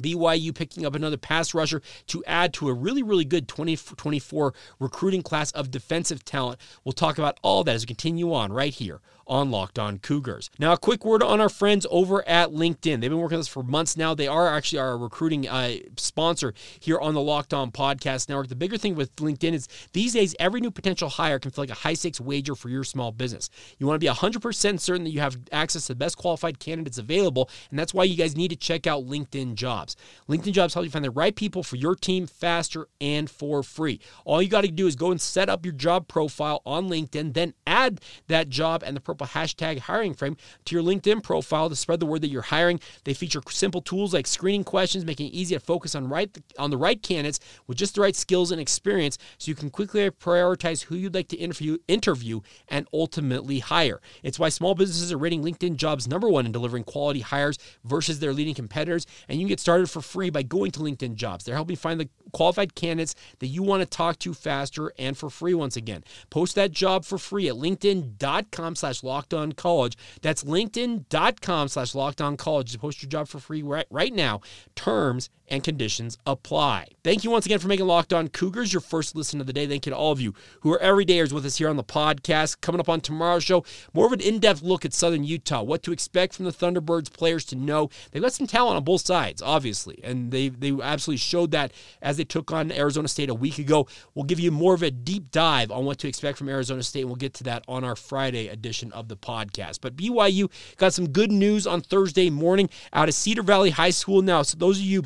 BYU 0.00 0.54
picking 0.54 0.84
up 0.84 0.94
another 0.94 1.16
pass 1.16 1.54
rusher 1.54 1.80
to 2.08 2.24
add 2.26 2.52
to 2.54 2.68
a 2.68 2.72
really, 2.72 3.02
really 3.02 3.24
good 3.24 3.48
2024 3.48 4.54
recruiting 4.80 5.22
class 5.22 5.50
of 5.52 5.70
defensive 5.70 6.24
talent. 6.24 6.60
We'll 6.84 6.92
talk 6.92 7.18
about 7.18 7.38
all 7.42 7.64
that 7.64 7.74
as 7.74 7.82
we 7.82 7.86
continue 7.86 8.32
on 8.32 8.52
right 8.52 8.72
here 8.72 9.00
on 9.26 9.50
Locked 9.50 9.78
On 9.78 9.98
Cougars. 9.98 10.50
Now, 10.58 10.72
a 10.72 10.78
quick 10.78 11.04
word 11.04 11.22
on 11.22 11.40
our 11.40 11.48
friends 11.48 11.86
over 11.90 12.26
at 12.28 12.50
LinkedIn. 12.50 13.00
They've 13.00 13.10
been 13.10 13.18
working 13.18 13.38
with 13.38 13.46
us 13.46 13.48
for 13.48 13.62
months 13.62 13.96
now. 13.96 14.14
They 14.14 14.28
are 14.28 14.48
actually 14.48 14.78
our 14.78 14.96
recruiting 14.96 15.48
uh, 15.48 15.76
sponsor 15.96 16.54
here 16.80 16.98
on 16.98 17.14
the 17.14 17.20
Locked 17.20 17.54
On 17.54 17.70
Podcast 17.70 18.28
Network. 18.28 18.48
The 18.48 18.56
bigger 18.56 18.76
thing 18.76 18.94
with 18.94 19.14
LinkedIn 19.16 19.52
is 19.52 19.68
these 19.92 20.12
days, 20.12 20.34
every 20.38 20.60
new 20.60 20.70
potential 20.70 21.08
hire 21.08 21.38
can 21.38 21.50
feel 21.50 21.62
like 21.62 21.70
a 21.70 21.74
high 21.74 21.94
stakes 21.94 22.20
wager 22.20 22.54
for 22.54 22.68
your 22.68 22.84
small 22.84 23.12
business. 23.12 23.50
You 23.78 23.86
want 23.86 24.00
to 24.00 24.04
be 24.04 24.12
100% 24.12 24.80
certain 24.80 25.04
that 25.04 25.10
you 25.10 25.20
have 25.20 25.36
access 25.52 25.86
to 25.86 25.92
the 25.92 25.96
best 25.96 26.18
qualified 26.18 26.58
candidates 26.58 26.98
available, 26.98 27.50
and 27.70 27.78
that's 27.78 27.94
why 27.94 28.04
you 28.04 28.16
guys 28.16 28.36
need 28.36 28.48
to 28.48 28.56
check 28.56 28.86
out 28.86 29.04
LinkedIn 29.04 29.54
Jobs. 29.54 29.96
LinkedIn 30.28 30.52
Jobs 30.52 30.74
help 30.74 30.84
you 30.84 30.90
find 30.90 31.04
the 31.04 31.10
right 31.10 31.34
people 31.34 31.62
for 31.62 31.76
your 31.76 31.94
team 31.94 32.26
faster 32.26 32.88
and 33.00 33.30
for 33.30 33.62
free. 33.62 34.00
All 34.24 34.42
you 34.42 34.48
got 34.48 34.62
to 34.62 34.70
do 34.70 34.86
is 34.86 34.96
go 34.96 35.10
and 35.10 35.20
set 35.20 35.48
up 35.48 35.64
your 35.64 35.74
job 35.74 36.08
profile 36.08 36.62
on 36.66 36.88
LinkedIn, 36.88 37.34
then 37.34 37.54
add 37.66 38.00
that 38.28 38.48
job 38.48 38.82
and 38.84 38.96
the 38.96 39.00
purple 39.14 39.40
hashtag 39.40 39.78
hiring 39.78 40.14
frame 40.14 40.36
to 40.64 40.74
your 40.74 40.84
LinkedIn 40.84 41.22
profile 41.22 41.68
to 41.68 41.76
spread 41.76 42.00
the 42.00 42.06
word 42.06 42.22
that 42.22 42.28
you're 42.28 42.42
hiring. 42.42 42.80
They 43.04 43.14
feature 43.14 43.40
simple 43.48 43.80
tools 43.80 44.12
like 44.12 44.26
screening 44.26 44.64
questions, 44.64 45.04
making 45.04 45.28
it 45.28 45.34
easy 45.34 45.54
to 45.54 45.60
focus 45.60 45.94
on 45.94 46.08
right 46.08 46.36
on 46.58 46.70
the 46.70 46.76
right 46.76 47.00
candidates 47.02 47.40
with 47.66 47.78
just 47.78 47.94
the 47.94 48.00
right 48.00 48.16
skills 48.16 48.50
and 48.50 48.60
experience, 48.60 49.18
so 49.38 49.50
you 49.50 49.54
can 49.54 49.70
quickly 49.70 50.10
prioritize 50.10 50.84
who 50.84 50.96
you'd 50.96 51.14
like 51.14 51.28
to 51.28 51.36
interview, 51.36 51.78
interview, 51.88 52.40
and 52.68 52.86
ultimately 52.92 53.60
hire. 53.60 54.00
It's 54.22 54.38
why 54.38 54.48
small 54.48 54.74
businesses 54.74 55.12
are 55.12 55.18
rating 55.18 55.42
LinkedIn 55.42 55.76
Jobs 55.76 56.08
number 56.08 56.28
one 56.28 56.46
in 56.46 56.52
delivering 56.52 56.84
quality 56.84 57.20
hires 57.20 57.58
versus 57.84 58.18
their 58.18 58.32
leading 58.32 58.54
competitors. 58.54 59.06
And 59.28 59.38
you 59.38 59.44
can 59.44 59.50
get 59.50 59.60
started 59.60 59.90
for 59.90 60.00
free 60.00 60.30
by 60.30 60.42
going 60.42 60.72
to 60.72 60.80
LinkedIn 60.80 61.14
Jobs. 61.14 61.44
They're 61.44 61.54
helping 61.54 61.76
find 61.76 62.00
the 62.00 62.08
qualified 62.32 62.74
candidates 62.74 63.14
that 63.38 63.46
you 63.46 63.62
want 63.62 63.82
to 63.82 63.86
talk 63.86 64.18
to 64.20 64.34
faster 64.34 64.92
and 64.98 65.16
for 65.16 65.30
free 65.30 65.54
once 65.54 65.76
again. 65.76 66.02
Post 66.30 66.54
that 66.56 66.72
job 66.72 67.04
for 67.04 67.18
free 67.18 67.48
at 67.48 67.54
linkedin.com 67.54 68.74
slash 68.74 69.02
locked 69.04 69.32
on 69.32 69.52
college. 69.52 69.96
That's 70.20 70.42
linkedin.com 70.42 71.68
slash 71.68 71.94
locked 71.94 72.20
on 72.20 72.36
college 72.36 72.72
to 72.72 72.78
post 72.80 73.00
your 73.02 73.08
job 73.08 73.28
for 73.28 73.38
free 73.38 73.62
right, 73.62 73.86
right 73.88 74.12
now. 74.12 74.40
Terms 74.74 75.30
and 75.48 75.62
conditions 75.62 76.18
apply. 76.26 76.88
Thank 77.04 77.22
you 77.22 77.30
once 77.30 77.44
again 77.44 77.58
for 77.58 77.68
making 77.68 77.86
Locked 77.86 78.14
On 78.14 78.28
Cougars 78.28 78.72
your 78.72 78.80
first 78.80 79.14
listen 79.14 79.42
of 79.42 79.46
the 79.46 79.52
day. 79.52 79.66
Thank 79.66 79.84
you 79.84 79.90
to 79.90 79.96
all 79.96 80.10
of 80.10 80.18
you 80.18 80.32
who 80.62 80.72
are 80.72 80.78
everydayers 80.78 81.32
with 81.32 81.44
us 81.44 81.58
here 81.58 81.68
on 81.68 81.76
the 81.76 81.84
podcast. 81.84 82.62
Coming 82.62 82.80
up 82.80 82.88
on 82.88 83.02
tomorrow's 83.02 83.44
show, 83.44 83.62
more 83.92 84.06
of 84.06 84.12
an 84.12 84.20
in 84.20 84.38
depth 84.38 84.62
look 84.62 84.86
at 84.86 84.94
Southern 84.94 85.22
Utah, 85.22 85.62
what 85.62 85.82
to 85.82 85.92
expect 85.92 86.34
from 86.34 86.46
the 86.46 86.50
Thunderbirds 86.50 87.12
players 87.12 87.44
to 87.44 87.56
know. 87.56 87.90
They've 88.10 88.22
got 88.22 88.32
some 88.32 88.46
talent 88.46 88.78
on 88.78 88.84
both 88.84 89.02
sides, 89.02 89.42
obviously, 89.42 90.00
and 90.02 90.30
they, 90.30 90.48
they 90.48 90.72
absolutely 90.82 91.18
showed 91.18 91.50
that 91.50 91.72
as 92.00 92.16
they 92.16 92.24
they 92.24 92.28
took 92.28 92.52
on 92.52 92.72
Arizona 92.72 93.08
State 93.08 93.28
a 93.28 93.34
week 93.34 93.58
ago. 93.58 93.86
We'll 94.14 94.24
give 94.24 94.40
you 94.40 94.50
more 94.50 94.74
of 94.74 94.82
a 94.82 94.90
deep 94.90 95.30
dive 95.30 95.70
on 95.70 95.84
what 95.84 95.98
to 95.98 96.08
expect 96.08 96.38
from 96.38 96.48
Arizona 96.48 96.82
State, 96.82 97.00
and 97.00 97.10
we'll 97.10 97.16
get 97.16 97.34
to 97.34 97.44
that 97.44 97.64
on 97.68 97.84
our 97.84 97.96
Friday 97.96 98.48
edition 98.48 98.90
of 98.94 99.08
the 99.08 99.16
podcast. 99.16 99.80
But 99.80 99.96
BYU 99.96 100.50
got 100.76 100.94
some 100.94 101.08
good 101.08 101.30
news 101.30 101.66
on 101.66 101.80
Thursday 101.80 102.30
morning 102.30 102.70
out 102.92 103.08
of 103.08 103.14
Cedar 103.14 103.42
Valley 103.42 103.70
High 103.70 103.90
School. 103.90 104.22
Now, 104.22 104.42
so 104.42 104.56
those 104.56 104.78
of 104.78 104.84
you 104.84 105.02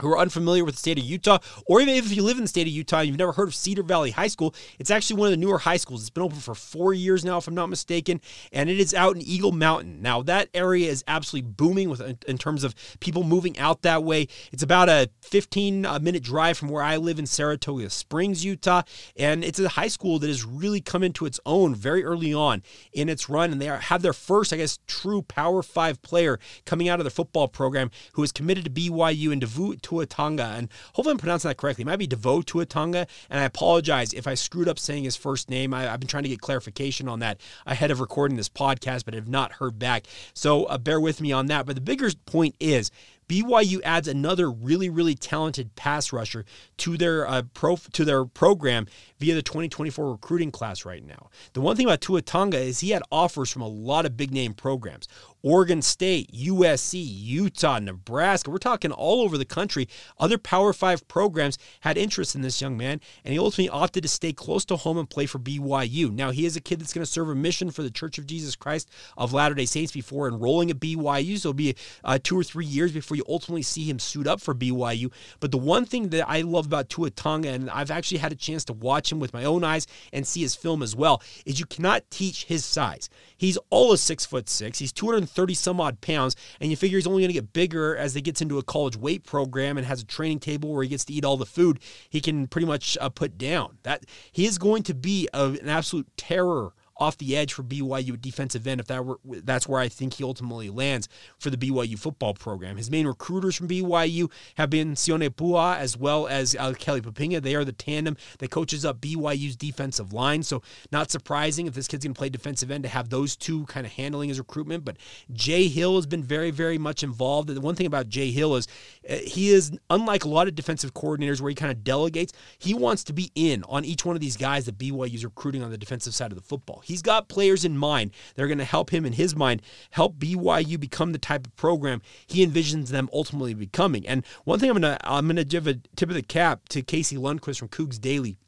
who 0.00 0.08
are 0.08 0.18
unfamiliar 0.18 0.64
with 0.64 0.74
the 0.74 0.80
state 0.80 0.98
of 0.98 1.04
Utah, 1.04 1.38
or 1.66 1.80
even 1.80 1.94
if 1.94 2.14
you 2.14 2.22
live 2.22 2.36
in 2.36 2.44
the 2.44 2.48
state 2.48 2.66
of 2.66 2.72
Utah 2.72 2.98
and 2.98 3.08
you've 3.08 3.18
never 3.18 3.32
heard 3.32 3.48
of 3.48 3.54
Cedar 3.54 3.82
Valley 3.82 4.10
High 4.10 4.26
School, 4.28 4.54
it's 4.78 4.90
actually 4.90 5.18
one 5.18 5.28
of 5.28 5.32
the 5.32 5.36
newer 5.36 5.58
high 5.58 5.76
schools. 5.76 6.02
It's 6.02 6.10
been 6.10 6.22
open 6.22 6.38
for 6.38 6.54
four 6.54 6.92
years 6.92 7.24
now, 7.24 7.38
if 7.38 7.48
I'm 7.48 7.54
not 7.54 7.68
mistaken, 7.68 8.20
and 8.52 8.68
it 8.68 8.78
is 8.78 8.94
out 8.94 9.16
in 9.16 9.22
Eagle 9.22 9.52
Mountain. 9.52 10.02
Now, 10.02 10.22
that 10.22 10.48
area 10.54 10.90
is 10.90 11.04
absolutely 11.08 11.50
booming 11.50 11.88
with 11.88 12.00
in 12.26 12.38
terms 12.38 12.64
of 12.64 12.74
people 13.00 13.22
moving 13.22 13.58
out 13.58 13.82
that 13.82 14.04
way. 14.04 14.28
It's 14.52 14.62
about 14.62 14.88
a 14.88 15.10
15 15.22 15.86
uh, 15.86 15.98
minute 15.98 16.22
drive 16.22 16.58
from 16.58 16.68
where 16.68 16.82
I 16.82 16.96
live 16.96 17.18
in 17.18 17.26
Saratoga 17.26 17.90
Springs, 17.90 18.44
Utah, 18.44 18.82
and 19.16 19.44
it's 19.44 19.58
a 19.58 19.68
high 19.70 19.88
school 19.88 20.18
that 20.18 20.28
has 20.28 20.44
really 20.44 20.80
come 20.80 21.02
into 21.02 21.26
its 21.26 21.40
own 21.46 21.74
very 21.74 22.04
early 22.04 22.34
on 22.34 22.62
in 22.92 23.08
its 23.08 23.28
run, 23.28 23.52
and 23.52 23.60
they 23.60 23.68
are, 23.68 23.78
have 23.78 24.02
their 24.02 24.12
first, 24.12 24.52
I 24.52 24.56
guess, 24.56 24.78
true 24.86 25.22
Power 25.22 25.62
Five 25.62 26.02
player 26.02 26.38
coming 26.64 26.88
out 26.88 27.00
of 27.00 27.04
their 27.04 27.10
football 27.10 27.48
program 27.48 27.90
who 28.12 28.22
is 28.22 28.32
committed 28.32 28.64
to 28.64 28.70
BYU 28.70 29.32
and 29.32 29.40
Devoux 29.40 29.76
Tuatanga, 29.86 30.58
and 30.58 30.68
hopefully 30.94 31.12
I'm 31.12 31.18
pronouncing 31.18 31.48
that 31.48 31.56
correctly. 31.56 31.82
It 31.82 31.86
might 31.86 31.96
be 31.96 32.08
Devo 32.08 32.44
Tuatanga, 32.44 33.06
and 33.30 33.40
I 33.40 33.44
apologize 33.44 34.12
if 34.12 34.26
I 34.26 34.34
screwed 34.34 34.68
up 34.68 34.78
saying 34.78 35.04
his 35.04 35.16
first 35.16 35.48
name. 35.48 35.72
I, 35.72 35.82
have 35.82 36.00
been 36.00 36.08
trying 36.08 36.24
to 36.24 36.28
get 36.28 36.40
clarification 36.40 37.08
on 37.08 37.20
that 37.20 37.40
ahead 37.66 37.90
of 37.90 38.00
recording 38.00 38.36
this 38.36 38.48
podcast, 38.48 39.04
but 39.04 39.14
have 39.14 39.28
not 39.28 39.52
heard 39.52 39.78
back. 39.78 40.06
So 40.34 40.64
uh, 40.64 40.78
bear 40.78 41.00
with 41.00 41.20
me 41.20 41.32
on 41.32 41.46
that. 41.46 41.66
But 41.66 41.76
the 41.76 41.80
bigger 41.80 42.10
point 42.26 42.56
is 42.58 42.90
BYU 43.28 43.80
adds 43.84 44.06
another 44.08 44.50
really, 44.50 44.88
really 44.88 45.14
talented 45.14 45.74
pass 45.74 46.12
rusher 46.12 46.44
to 46.78 46.96
their 46.96 47.26
uh, 47.26 47.42
pro 47.54 47.76
to 47.76 48.04
their 48.04 48.24
program 48.24 48.86
via 49.18 49.34
the 49.34 49.42
2024 49.42 50.12
recruiting 50.12 50.50
class 50.50 50.84
right 50.84 51.04
now. 51.04 51.30
The 51.52 51.60
one 51.60 51.76
thing 51.76 51.86
about 51.86 52.00
Tuatanga 52.00 52.54
is 52.54 52.80
he 52.80 52.90
had 52.90 53.02
offers 53.10 53.50
from 53.50 53.62
a 53.62 53.68
lot 53.68 54.06
of 54.06 54.16
big 54.16 54.32
name 54.32 54.54
programs. 54.54 55.08
Oregon 55.42 55.80
State, 55.80 56.32
USC, 56.32 56.94
Utah, 57.06 57.78
Nebraska. 57.78 58.50
We're 58.50 58.58
talking 58.58 58.90
all 58.90 59.22
over 59.22 59.38
the 59.38 59.44
country. 59.44 59.88
Other 60.18 60.38
Power 60.38 60.72
Five 60.72 61.06
programs 61.06 61.56
had 61.80 61.96
interest 61.96 62.34
in 62.34 62.42
this 62.42 62.60
young 62.60 62.76
man, 62.76 63.00
and 63.24 63.32
he 63.32 63.38
ultimately 63.38 63.68
opted 63.68 64.02
to 64.02 64.08
stay 64.08 64.32
close 64.32 64.64
to 64.66 64.76
home 64.76 64.98
and 64.98 65.08
play 65.08 65.26
for 65.26 65.38
BYU. 65.38 66.10
Now, 66.10 66.30
he 66.32 66.46
is 66.46 66.56
a 66.56 66.60
kid 66.60 66.80
that's 66.80 66.92
going 66.92 67.04
to 67.04 67.10
serve 67.10 67.28
a 67.28 67.34
mission 67.34 67.70
for 67.70 67.82
the 67.82 67.90
Church 67.90 68.18
of 68.18 68.26
Jesus 68.26 68.56
Christ 68.56 68.90
of 69.16 69.32
Latter 69.32 69.54
day 69.54 69.66
Saints 69.66 69.92
before 69.92 70.26
enrolling 70.26 70.70
at 70.70 70.80
BYU. 70.80 71.38
So 71.38 71.50
it'll 71.50 71.54
be 71.54 71.76
uh, 72.02 72.18
two 72.22 72.38
or 72.38 72.44
three 72.44 72.66
years 72.66 72.92
before 72.92 73.15
you 73.16 73.24
ultimately 73.28 73.62
see 73.62 73.84
him 73.84 73.98
suit 73.98 74.26
up 74.26 74.40
for 74.40 74.54
BYU. 74.54 75.12
But 75.40 75.50
the 75.50 75.58
one 75.58 75.84
thing 75.84 76.10
that 76.10 76.28
I 76.28 76.42
love 76.42 76.66
about 76.66 76.88
Tuatanga, 76.88 77.46
and 77.46 77.70
I've 77.70 77.90
actually 77.90 78.18
had 78.18 78.32
a 78.32 78.36
chance 78.36 78.64
to 78.66 78.72
watch 78.72 79.10
him 79.10 79.18
with 79.18 79.32
my 79.32 79.44
own 79.44 79.64
eyes 79.64 79.86
and 80.12 80.26
see 80.26 80.40
his 80.40 80.54
film 80.54 80.82
as 80.82 80.94
well, 80.94 81.22
is 81.44 81.58
you 81.58 81.66
cannot 81.66 82.08
teach 82.10 82.44
his 82.44 82.64
size. 82.64 83.08
He's 83.36 83.58
all 83.70 83.92
of 83.92 83.98
six 83.98 84.24
foot 84.24 84.48
six. 84.48 84.78
He's 84.78 84.92
230 84.92 85.54
some 85.54 85.80
odd 85.80 86.00
pounds, 86.00 86.36
and 86.60 86.70
you 86.70 86.76
figure 86.76 86.98
he's 86.98 87.06
only 87.06 87.22
going 87.22 87.30
to 87.30 87.40
get 87.40 87.52
bigger 87.52 87.96
as 87.96 88.14
he 88.14 88.20
gets 88.20 88.40
into 88.40 88.58
a 88.58 88.62
college 88.62 88.96
weight 88.96 89.24
program 89.24 89.76
and 89.76 89.86
has 89.86 90.02
a 90.02 90.06
training 90.06 90.40
table 90.40 90.72
where 90.72 90.82
he 90.82 90.88
gets 90.88 91.04
to 91.06 91.12
eat 91.12 91.24
all 91.24 91.36
the 91.36 91.46
food 91.46 91.80
he 92.08 92.20
can 92.20 92.46
pretty 92.46 92.66
much 92.66 92.96
uh, 93.00 93.08
put 93.08 93.38
down. 93.38 93.78
That 93.82 94.04
he 94.32 94.46
is 94.46 94.58
going 94.58 94.82
to 94.84 94.94
be 94.94 95.28
a, 95.32 95.44
an 95.46 95.68
absolute 95.68 96.08
terror 96.16 96.72
off 96.98 97.18
the 97.18 97.36
edge 97.36 97.52
for 97.52 97.62
BYU 97.62 98.14
at 98.14 98.22
defensive 98.22 98.66
end 98.66 98.80
if 98.80 98.86
that 98.86 99.04
were 99.04 99.18
that's 99.24 99.68
where 99.68 99.80
I 99.80 99.88
think 99.88 100.14
he 100.14 100.24
ultimately 100.24 100.70
lands 100.70 101.08
for 101.38 101.50
the 101.50 101.56
BYU 101.56 101.98
football 101.98 102.34
program. 102.34 102.76
His 102.76 102.90
main 102.90 103.06
recruiters 103.06 103.56
from 103.56 103.68
BYU 103.68 104.30
have 104.56 104.70
been 104.70 104.94
Sione 104.94 105.30
Po'uha 105.30 105.76
as 105.76 105.96
well 105.96 106.26
as 106.26 106.56
uh, 106.58 106.72
Kelly 106.78 107.00
Poppinga. 107.00 107.42
They 107.42 107.54
are 107.54 107.64
the 107.64 107.72
tandem 107.72 108.16
that 108.38 108.50
coaches 108.50 108.84
up 108.84 109.00
BYU's 109.00 109.56
defensive 109.56 110.12
line. 110.12 110.42
So 110.42 110.62
not 110.90 111.10
surprising 111.10 111.66
if 111.66 111.74
this 111.74 111.88
kid's 111.88 112.04
going 112.04 112.14
to 112.14 112.18
play 112.18 112.28
defensive 112.28 112.70
end 112.70 112.84
to 112.84 112.88
have 112.88 113.10
those 113.10 113.36
two 113.36 113.66
kind 113.66 113.86
of 113.86 113.92
handling 113.92 114.28
his 114.28 114.38
recruitment. 114.38 114.84
But 114.84 114.96
Jay 115.32 115.68
Hill 115.68 115.96
has 115.96 116.06
been 116.06 116.22
very, 116.22 116.50
very 116.50 116.78
much 116.78 117.02
involved. 117.02 117.48
The 117.48 117.60
one 117.60 117.74
thing 117.74 117.86
about 117.86 118.08
Jay 118.08 118.30
Hill 118.30 118.56
is 118.56 118.66
uh, 119.08 119.16
he 119.16 119.50
is 119.50 119.72
unlike 119.90 120.24
a 120.24 120.28
lot 120.28 120.48
of 120.48 120.54
defensive 120.54 120.94
coordinators 120.94 121.40
where 121.40 121.50
he 121.50 121.54
kind 121.54 121.70
of 121.72 121.84
delegates. 121.84 122.32
He 122.58 122.74
wants 122.74 123.04
to 123.04 123.12
be 123.12 123.30
in 123.34 123.64
on 123.64 123.84
each 123.84 124.04
one 124.04 124.16
of 124.16 124.20
these 124.20 124.36
guys 124.36 124.66
that 124.66 124.78
BYU 124.78 125.14
is 125.14 125.24
recruiting 125.24 125.62
on 125.62 125.70
the 125.70 125.78
defensive 125.78 126.14
side 126.14 126.32
of 126.32 126.36
the 126.36 126.44
football. 126.44 126.82
He's 126.86 127.02
got 127.02 127.28
players 127.28 127.64
in 127.64 127.76
mind 127.76 128.12
that 128.34 128.42
are 128.42 128.46
going 128.48 128.58
to 128.58 128.64
help 128.64 128.90
him 128.90 129.04
in 129.04 129.14
his 129.14 129.34
mind 129.34 129.60
help 129.90 130.18
BYU 130.18 130.78
become 130.78 131.10
the 131.10 131.18
type 131.18 131.44
of 131.46 131.56
program 131.56 132.00
he 132.26 132.46
envisions 132.46 132.88
them 132.90 133.10
ultimately 133.12 133.54
becoming. 133.54 134.06
And 134.06 134.24
one 134.44 134.60
thing 134.60 134.70
I'm 134.70 134.80
going 134.80 134.96
to 134.96 134.98
I'm 135.02 135.26
going 135.26 135.36
to 135.36 135.44
give 135.44 135.66
a 135.66 135.80
tip 135.96 136.08
of 136.08 136.14
the 136.14 136.22
cap 136.22 136.68
to 136.68 136.82
Casey 136.82 137.16
Lundquist 137.16 137.58
from 137.58 137.68
Cougs 137.68 138.00
Daily 138.00 138.38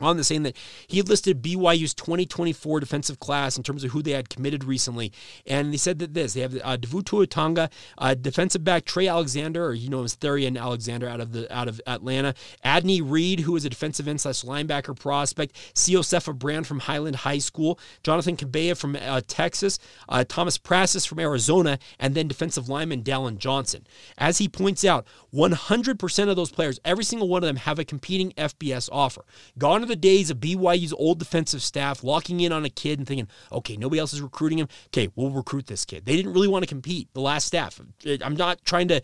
on 0.00 0.16
the 0.16 0.24
saying 0.24 0.42
that 0.44 0.56
he 0.86 1.02
listed 1.02 1.42
BYU's 1.42 1.94
2024 1.94 2.80
defensive 2.80 3.18
class 3.18 3.56
in 3.56 3.62
terms 3.62 3.84
of 3.84 3.92
who 3.92 4.02
they 4.02 4.12
had 4.12 4.28
committed 4.28 4.64
recently. 4.64 5.12
And 5.46 5.72
he 5.72 5.78
said 5.78 5.98
that 6.00 6.14
this 6.14 6.34
they 6.34 6.40
have 6.40 6.58
uh, 6.62 6.76
Devoux 6.76 7.02
Tuatanga, 7.02 7.70
uh, 7.98 8.14
defensive 8.14 8.64
back 8.64 8.84
Trey 8.84 9.08
Alexander, 9.08 9.66
or 9.66 9.74
you 9.74 9.88
know 9.88 10.00
him 10.00 10.04
as 10.04 10.16
Therian 10.16 10.60
Alexander 10.60 11.08
out 11.08 11.20
of 11.20 11.32
the 11.32 11.52
out 11.54 11.68
of 11.68 11.80
Atlanta, 11.86 12.34
Adney 12.64 13.00
Reed, 13.04 13.40
who 13.40 13.56
is 13.56 13.64
a 13.64 13.70
defensive 13.70 14.08
end 14.08 14.20
slash 14.20 14.42
linebacker 14.42 14.98
prospect, 14.98 15.56
Siosefa 15.74 16.36
Brown 16.36 16.64
from 16.64 16.80
Highland 16.80 17.16
High 17.16 17.38
School, 17.38 17.78
Jonathan 18.02 18.36
Cabea 18.36 18.76
from 18.76 18.96
uh, 18.96 19.20
Texas, 19.26 19.78
uh, 20.08 20.24
Thomas 20.28 20.58
Prassis 20.58 21.06
from 21.06 21.18
Arizona, 21.18 21.78
and 21.98 22.14
then 22.14 22.28
defensive 22.28 22.68
lineman 22.68 23.02
Dallin 23.02 23.38
Johnson. 23.38 23.86
As 24.18 24.38
he 24.38 24.48
points 24.48 24.84
out, 24.84 25.06
100% 25.34 26.28
of 26.28 26.36
those 26.36 26.50
players, 26.50 26.80
every 26.84 27.04
single 27.04 27.28
one 27.28 27.42
of 27.42 27.46
them, 27.46 27.56
have 27.56 27.78
a 27.78 27.84
competing 27.84 28.32
FBS 28.32 28.88
offer. 28.90 29.24
Gone 29.58 29.85
the 29.86 29.96
days 29.96 30.30
of 30.30 30.38
BYU's 30.38 30.92
old 30.92 31.18
defensive 31.18 31.62
staff 31.62 32.02
locking 32.04 32.40
in 32.40 32.52
on 32.52 32.64
a 32.64 32.70
kid 32.70 32.98
and 32.98 33.06
thinking, 33.06 33.28
okay, 33.50 33.76
nobody 33.76 33.98
else 33.98 34.12
is 34.12 34.20
recruiting 34.20 34.58
him. 34.58 34.68
Okay, 34.88 35.08
we'll 35.14 35.30
recruit 35.30 35.66
this 35.66 35.84
kid. 35.84 36.06
They 36.06 36.16
didn't 36.16 36.32
really 36.32 36.48
want 36.48 36.62
to 36.62 36.68
compete, 36.68 37.08
the 37.14 37.20
last 37.20 37.46
staff. 37.46 37.80
I'm 38.22 38.36
not 38.36 38.64
trying 38.64 38.88
to, 38.88 39.00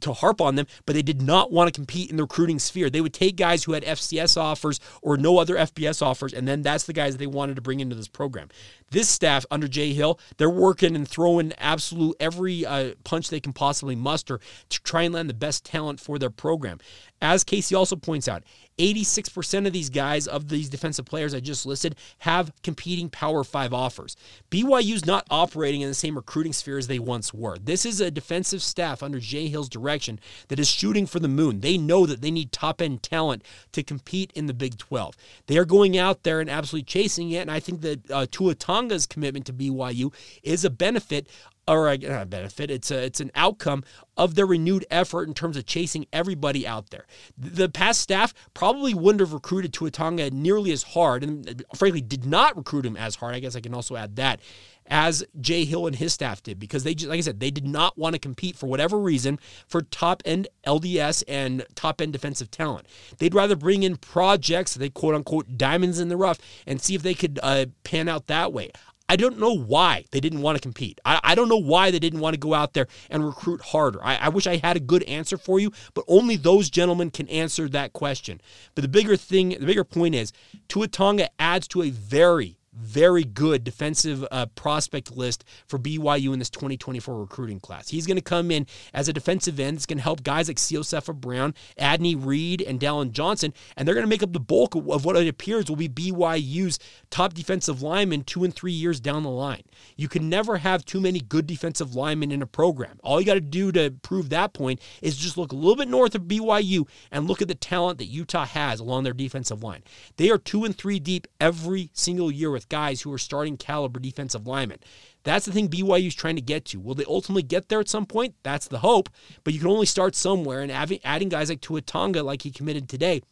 to 0.00 0.12
harp 0.12 0.40
on 0.40 0.54
them, 0.54 0.66
but 0.86 0.94
they 0.94 1.02
did 1.02 1.22
not 1.22 1.52
want 1.52 1.72
to 1.72 1.78
compete 1.78 2.10
in 2.10 2.16
the 2.16 2.22
recruiting 2.22 2.58
sphere. 2.58 2.90
They 2.90 3.00
would 3.00 3.14
take 3.14 3.36
guys 3.36 3.64
who 3.64 3.72
had 3.72 3.84
FCS 3.84 4.36
offers 4.36 4.80
or 5.02 5.16
no 5.16 5.38
other 5.38 5.56
FBS 5.56 6.02
offers, 6.02 6.32
and 6.32 6.46
then 6.46 6.62
that's 6.62 6.84
the 6.84 6.92
guys 6.92 7.16
they 7.16 7.26
wanted 7.26 7.56
to 7.56 7.62
bring 7.62 7.80
into 7.80 7.96
this 7.96 8.08
program. 8.08 8.48
This 8.90 9.08
staff 9.08 9.44
under 9.50 9.66
Jay 9.66 9.92
Hill, 9.92 10.20
they're 10.36 10.50
working 10.50 10.94
and 10.94 11.08
throwing 11.08 11.52
absolute 11.58 12.16
every 12.20 12.64
uh, 12.64 12.94
punch 13.02 13.28
they 13.28 13.40
can 13.40 13.52
possibly 13.52 13.96
muster 13.96 14.38
to 14.68 14.82
try 14.82 15.02
and 15.02 15.14
land 15.14 15.28
the 15.28 15.34
best 15.34 15.64
talent 15.64 16.00
for 16.00 16.18
their 16.18 16.30
program. 16.30 16.78
As 17.20 17.42
Casey 17.42 17.74
also 17.74 17.96
points 17.96 18.28
out, 18.28 18.44
86% 18.78 19.66
of 19.66 19.72
these 19.72 19.90
guys, 19.90 20.26
of 20.26 20.48
these 20.48 20.68
defensive 20.68 21.04
players 21.04 21.34
I 21.34 21.40
just 21.40 21.66
listed, 21.66 21.96
have 22.18 22.52
competing 22.62 23.08
Power 23.08 23.44
5 23.44 23.72
offers. 23.72 24.16
BYU's 24.50 25.06
not 25.06 25.26
operating 25.30 25.80
in 25.80 25.88
the 25.88 25.94
same 25.94 26.16
recruiting 26.16 26.52
sphere 26.52 26.78
as 26.78 26.86
they 26.86 26.98
once 26.98 27.32
were. 27.32 27.56
This 27.58 27.86
is 27.86 28.00
a 28.00 28.10
defensive 28.10 28.62
staff 28.62 29.02
under 29.02 29.20
Jay 29.20 29.48
Hill's 29.48 29.68
direction 29.68 30.18
that 30.48 30.58
is 30.58 30.68
shooting 30.68 31.06
for 31.06 31.20
the 31.20 31.28
moon. 31.28 31.60
They 31.60 31.78
know 31.78 32.06
that 32.06 32.20
they 32.20 32.30
need 32.30 32.52
top 32.52 32.80
end 32.80 33.02
talent 33.02 33.44
to 33.72 33.82
compete 33.82 34.32
in 34.34 34.46
the 34.46 34.54
Big 34.54 34.78
12. 34.78 35.16
They 35.46 35.58
are 35.58 35.64
going 35.64 35.96
out 35.96 36.22
there 36.22 36.40
and 36.40 36.50
absolutely 36.50 36.84
chasing 36.84 37.30
it. 37.30 37.38
And 37.38 37.50
I 37.50 37.60
think 37.60 37.80
that 37.82 38.10
uh, 38.10 38.26
Tuatanga's 38.26 39.06
commitment 39.06 39.46
to 39.46 39.52
BYU 39.52 40.12
is 40.42 40.64
a 40.64 40.70
benefit 40.70 41.28
or 41.66 41.88
a, 41.88 41.96
not 41.98 42.30
benefit. 42.30 42.70
It's 42.70 42.90
a 42.90 43.04
it's 43.04 43.20
an 43.20 43.30
outcome 43.34 43.84
of 44.16 44.34
their 44.34 44.46
renewed 44.46 44.86
effort 44.90 45.28
in 45.28 45.34
terms 45.34 45.56
of 45.56 45.66
chasing 45.66 46.06
everybody 46.12 46.66
out 46.66 46.90
there. 46.90 47.06
The 47.36 47.68
past 47.68 48.00
staff 48.00 48.34
probably 48.54 48.94
wouldn't 48.94 49.20
have 49.20 49.32
recruited 49.32 49.72
Tuatonga 49.72 50.32
nearly 50.32 50.72
as 50.72 50.82
hard, 50.82 51.24
and 51.24 51.64
frankly 51.74 52.00
did 52.00 52.24
not 52.24 52.56
recruit 52.56 52.86
him 52.86 52.96
as 52.96 53.16
hard. 53.16 53.34
I 53.34 53.40
guess 53.40 53.56
I 53.56 53.60
can 53.60 53.74
also 53.74 53.96
add 53.96 54.16
that 54.16 54.40
as 54.86 55.24
Jay 55.40 55.64
Hill 55.64 55.86
and 55.86 55.96
his 55.96 56.12
staff 56.12 56.42
did 56.42 56.58
because 56.58 56.84
they 56.84 56.94
just 56.94 57.08
like 57.08 57.18
I 57.18 57.22
said 57.22 57.40
they 57.40 57.50
did 57.50 57.66
not 57.66 57.96
want 57.96 58.14
to 58.14 58.18
compete 58.18 58.56
for 58.56 58.66
whatever 58.66 58.98
reason 58.98 59.38
for 59.66 59.82
top 59.82 60.22
end 60.24 60.48
LDS 60.66 61.24
and 61.26 61.64
top 61.74 62.00
end 62.00 62.12
defensive 62.12 62.50
talent. 62.50 62.86
They'd 63.18 63.34
rather 63.34 63.56
bring 63.56 63.82
in 63.82 63.96
projects, 63.96 64.74
they 64.74 64.90
quote 64.90 65.14
unquote 65.14 65.56
diamonds 65.56 65.98
in 65.98 66.08
the 66.08 66.16
rough, 66.16 66.38
and 66.66 66.80
see 66.80 66.94
if 66.94 67.02
they 67.02 67.14
could 67.14 67.40
uh, 67.42 67.66
pan 67.82 68.08
out 68.08 68.26
that 68.26 68.52
way. 68.52 68.72
I 69.14 69.16
don't 69.16 69.38
know 69.38 69.56
why 69.56 70.06
they 70.10 70.18
didn't 70.18 70.42
want 70.42 70.56
to 70.56 70.60
compete. 70.60 71.00
I, 71.04 71.20
I, 71.22 71.34
don't 71.36 71.48
know 71.48 71.56
why 71.56 71.92
they 71.92 72.00
didn't 72.00 72.18
want 72.18 72.34
to 72.34 72.40
go 72.40 72.52
out 72.52 72.74
there 72.74 72.88
and 73.08 73.24
recruit 73.24 73.60
harder. 73.60 74.04
I, 74.04 74.16
I, 74.16 74.28
wish 74.28 74.48
I 74.48 74.56
had 74.56 74.76
a 74.76 74.80
good 74.80 75.04
answer 75.04 75.38
for 75.38 75.60
you, 75.60 75.70
but 75.94 76.04
only 76.08 76.34
those 76.34 76.68
gentlemen 76.68 77.12
can 77.12 77.28
answer 77.28 77.68
that 77.68 77.92
question. 77.92 78.40
But 78.74 78.82
the 78.82 78.88
bigger 78.88 79.16
thing, 79.16 79.50
the 79.50 79.66
bigger 79.66 79.84
point 79.84 80.16
is 80.16 80.32
Tuatanga 80.68 81.28
adds 81.38 81.68
to 81.68 81.82
a 81.82 81.90
very, 81.90 82.58
very 82.76 83.24
good 83.24 83.64
defensive 83.64 84.26
uh, 84.30 84.46
prospect 84.54 85.16
list 85.16 85.44
for 85.66 85.78
BYU 85.78 86.32
in 86.32 86.38
this 86.38 86.50
2024 86.50 87.18
recruiting 87.18 87.60
class. 87.60 87.88
He's 87.88 88.06
going 88.06 88.16
to 88.16 88.22
come 88.22 88.50
in 88.50 88.66
as 88.92 89.08
a 89.08 89.12
defensive 89.12 89.60
end. 89.60 89.76
It's 89.76 89.86
going 89.86 89.98
to 89.98 90.04
help 90.04 90.22
guys 90.22 90.48
like 90.48 90.56
Siosefa 90.56 91.14
Brown, 91.14 91.54
Adney 91.78 92.16
Reed, 92.18 92.62
and 92.62 92.80
Dallin 92.80 93.12
Johnson, 93.12 93.52
and 93.76 93.86
they're 93.86 93.94
going 93.94 94.06
to 94.06 94.10
make 94.10 94.22
up 94.22 94.32
the 94.32 94.40
bulk 94.40 94.74
of 94.74 95.04
what 95.04 95.16
it 95.16 95.28
appears 95.28 95.68
will 95.68 95.76
be 95.76 95.88
BYU's 95.88 96.78
top 97.10 97.34
defensive 97.34 97.82
linemen 97.82 98.24
two 98.24 98.44
and 98.44 98.54
three 98.54 98.72
years 98.72 99.00
down 99.00 99.22
the 99.22 99.30
line. 99.30 99.62
You 99.96 100.08
can 100.08 100.28
never 100.28 100.58
have 100.58 100.84
too 100.84 101.00
many 101.00 101.20
good 101.20 101.46
defensive 101.46 101.94
linemen 101.94 102.32
in 102.32 102.42
a 102.42 102.46
program. 102.46 102.98
All 103.02 103.20
you 103.20 103.26
got 103.26 103.34
to 103.34 103.40
do 103.40 103.72
to 103.72 103.90
prove 104.02 104.30
that 104.30 104.52
point 104.52 104.80
is 105.02 105.16
just 105.16 105.36
look 105.36 105.52
a 105.52 105.56
little 105.56 105.76
bit 105.76 105.88
north 105.88 106.14
of 106.14 106.22
BYU 106.22 106.88
and 107.10 107.28
look 107.28 107.42
at 107.42 107.48
the 107.48 107.54
talent 107.54 107.98
that 107.98 108.06
Utah 108.06 108.46
has 108.46 108.80
along 108.80 109.04
their 109.04 109.12
defensive 109.12 109.62
line. 109.62 109.82
They 110.16 110.30
are 110.30 110.38
two 110.38 110.64
and 110.64 110.76
three 110.76 110.98
deep 110.98 111.26
every 111.40 111.90
single 111.92 112.30
year 112.30 112.50
with 112.50 112.63
guys 112.64 113.02
who 113.02 113.12
are 113.12 113.18
starting 113.18 113.56
caliber 113.56 114.00
defensive 114.00 114.46
linemen. 114.46 114.78
That's 115.22 115.46
the 115.46 115.52
thing 115.52 115.68
BYU 115.68 116.08
is 116.08 116.14
trying 116.14 116.36
to 116.36 116.42
get 116.42 116.66
to. 116.66 116.80
Will 116.80 116.94
they 116.94 117.04
ultimately 117.06 117.42
get 117.42 117.68
there 117.68 117.80
at 117.80 117.88
some 117.88 118.06
point? 118.06 118.34
That's 118.42 118.68
the 118.68 118.80
hope. 118.80 119.08
But 119.42 119.54
you 119.54 119.60
can 119.60 119.68
only 119.68 119.86
start 119.86 120.14
somewhere, 120.14 120.60
and 120.60 120.70
adding 120.72 121.28
guys 121.28 121.48
like 121.48 121.60
Tua 121.60 121.80
Tonga, 121.80 122.22
like 122.22 122.42
he 122.42 122.50
committed 122.50 122.88
today, 122.88 123.22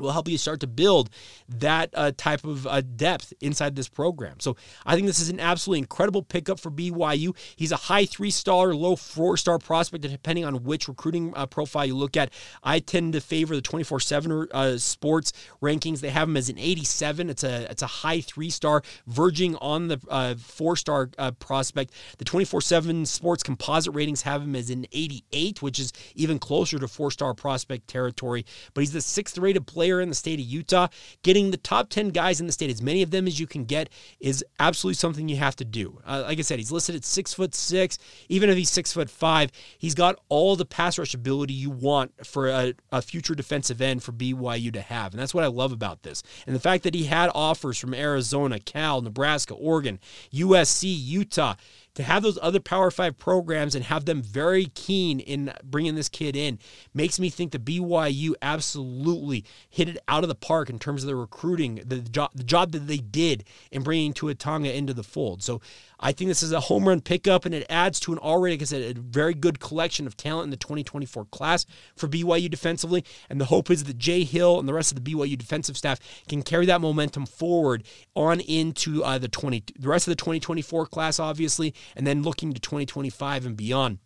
will 0.00 0.12
help 0.12 0.28
you 0.28 0.38
start 0.38 0.60
to 0.60 0.66
build 0.66 1.10
that 1.48 1.90
uh, 1.94 2.12
type 2.16 2.44
of 2.44 2.66
uh, 2.66 2.80
depth 2.80 3.32
inside 3.40 3.76
this 3.76 3.88
program. 3.88 4.40
So 4.40 4.56
I 4.86 4.94
think 4.94 5.06
this 5.06 5.20
is 5.20 5.28
an 5.28 5.40
absolutely 5.40 5.80
incredible 5.80 6.22
pickup 6.22 6.60
for 6.60 6.70
BYU. 6.70 7.36
He's 7.56 7.72
a 7.72 7.76
high 7.76 8.04
three 8.04 8.30
star, 8.30 8.74
low 8.74 8.96
four 8.96 9.36
star 9.36 9.58
prospect, 9.58 10.02
depending 10.02 10.44
on 10.44 10.64
which 10.64 10.88
recruiting 10.88 11.32
uh, 11.34 11.46
profile 11.46 11.86
you 11.86 11.96
look 11.96 12.16
at. 12.16 12.32
I 12.62 12.78
tend 12.78 13.12
to 13.14 13.20
favor 13.20 13.54
the 13.54 13.62
24 13.62 14.00
7 14.00 14.48
uh, 14.52 14.78
sports 14.78 15.32
rankings. 15.62 16.00
They 16.00 16.10
have 16.10 16.28
him 16.28 16.36
as 16.36 16.48
an 16.48 16.58
87. 16.58 17.30
It's 17.30 17.44
a 17.44 17.70
it's 17.70 17.82
a 17.82 17.86
high 17.86 18.20
three 18.20 18.50
star, 18.50 18.82
verging 19.06 19.56
on 19.56 19.88
the 19.88 20.00
uh, 20.08 20.34
four 20.36 20.76
star 20.76 21.10
uh, 21.18 21.32
prospect. 21.32 21.92
The 22.18 22.24
24 22.24 22.60
7 22.60 23.06
sports 23.06 23.42
composite 23.42 23.94
ratings 23.94 24.22
have 24.22 24.42
him 24.42 24.54
as 24.54 24.70
an 24.70 24.86
88, 24.92 25.62
which 25.62 25.78
is 25.78 25.92
even 26.14 26.38
closer 26.38 26.78
to 26.78 26.88
four 26.88 27.10
star 27.10 27.34
prospect 27.34 27.88
territory. 27.88 28.44
But 28.74 28.82
he's 28.82 28.92
the 28.92 29.00
sixth 29.00 29.38
rated 29.38 29.66
player 29.66 29.87
player 29.88 30.00
in 30.00 30.08
the 30.08 30.14
state 30.14 30.38
of 30.38 30.44
Utah. 30.44 30.88
Getting 31.22 31.50
the 31.50 31.56
top 31.56 31.88
10 31.88 32.10
guys 32.10 32.40
in 32.40 32.46
the 32.46 32.52
state, 32.52 32.70
as 32.70 32.82
many 32.82 33.02
of 33.02 33.10
them 33.10 33.26
as 33.26 33.40
you 33.40 33.46
can 33.46 33.64
get, 33.64 33.88
is 34.20 34.44
absolutely 34.58 34.96
something 34.96 35.28
you 35.28 35.36
have 35.36 35.56
to 35.56 35.64
do. 35.64 36.00
Uh, 36.06 36.24
like 36.26 36.38
I 36.38 36.42
said, 36.42 36.58
he's 36.58 36.72
listed 36.72 36.94
at 36.94 37.04
six 37.04 37.32
foot 37.32 37.54
six. 37.54 37.98
Even 38.28 38.50
if 38.50 38.56
he's 38.56 38.70
six 38.70 38.92
foot 38.92 39.10
five, 39.10 39.50
he's 39.78 39.94
got 39.94 40.18
all 40.28 40.56
the 40.56 40.64
pass 40.64 40.98
rush 40.98 41.14
ability 41.14 41.54
you 41.54 41.70
want 41.70 42.12
for 42.26 42.48
a, 42.48 42.74
a 42.92 43.00
future 43.00 43.34
defensive 43.34 43.80
end 43.80 44.02
for 44.02 44.12
BYU 44.12 44.72
to 44.72 44.80
have. 44.80 45.12
And 45.12 45.20
that's 45.20 45.34
what 45.34 45.44
I 45.44 45.48
love 45.48 45.72
about 45.72 46.02
this. 46.02 46.22
And 46.46 46.54
the 46.54 46.60
fact 46.60 46.84
that 46.84 46.94
he 46.94 47.04
had 47.04 47.30
offers 47.34 47.78
from 47.78 47.94
Arizona, 47.94 48.58
Cal, 48.58 49.00
Nebraska, 49.00 49.54
Oregon, 49.54 49.98
USC, 50.32 50.84
Utah 50.88 51.54
to 51.98 52.04
have 52.04 52.22
those 52.22 52.38
other 52.40 52.60
Power 52.60 52.92
Five 52.92 53.18
programs 53.18 53.74
and 53.74 53.84
have 53.84 54.04
them 54.04 54.22
very 54.22 54.66
keen 54.66 55.18
in 55.18 55.52
bringing 55.64 55.96
this 55.96 56.08
kid 56.08 56.36
in 56.36 56.60
makes 56.94 57.18
me 57.18 57.28
think 57.28 57.50
the 57.50 57.58
BYU 57.58 58.34
absolutely 58.40 59.44
hit 59.68 59.88
it 59.88 59.98
out 60.06 60.22
of 60.22 60.28
the 60.28 60.36
park 60.36 60.70
in 60.70 60.78
terms 60.78 61.02
of 61.02 61.08
the 61.08 61.16
recruiting, 61.16 61.82
the 61.84 61.98
job, 61.98 62.30
the 62.36 62.44
job 62.44 62.70
that 62.70 62.86
they 62.86 62.98
did 62.98 63.42
in 63.72 63.82
bringing 63.82 64.12
Tua 64.12 64.36
Tonga 64.36 64.72
into 64.72 64.94
the 64.94 65.02
fold. 65.02 65.42
So 65.42 65.60
I 66.00 66.12
think 66.12 66.28
this 66.28 66.42
is 66.42 66.52
a 66.52 66.60
home 66.60 66.86
run 66.86 67.00
pickup, 67.00 67.44
and 67.44 67.54
it 67.54 67.66
adds 67.68 67.98
to 68.00 68.12
an 68.12 68.18
already, 68.18 68.54
like 68.54 68.62
I 68.62 68.66
said, 68.66 68.96
a 68.96 69.00
very 69.00 69.34
good 69.34 69.58
collection 69.58 70.06
of 70.06 70.16
talent 70.16 70.44
in 70.44 70.50
the 70.50 70.56
2024 70.56 71.24
class 71.26 71.66
for 71.96 72.06
BYU 72.06 72.48
defensively. 72.48 73.04
And 73.28 73.40
the 73.40 73.46
hope 73.46 73.70
is 73.70 73.84
that 73.84 73.98
Jay 73.98 74.22
Hill 74.22 74.60
and 74.60 74.68
the 74.68 74.74
rest 74.74 74.92
of 74.92 75.02
the 75.02 75.12
BYU 75.12 75.36
defensive 75.36 75.76
staff 75.76 75.98
can 76.28 76.42
carry 76.42 76.66
that 76.66 76.80
momentum 76.80 77.26
forward 77.26 77.84
on 78.14 78.40
into 78.40 79.02
uh, 79.02 79.18
the 79.18 79.28
20, 79.28 79.64
the 79.78 79.88
rest 79.88 80.06
of 80.06 80.12
the 80.12 80.16
2024 80.16 80.86
class, 80.86 81.18
obviously, 81.18 81.74
and 81.96 82.06
then 82.06 82.22
looking 82.22 82.52
to 82.52 82.60
2025 82.60 83.46
and 83.46 83.56
beyond, 83.56 83.98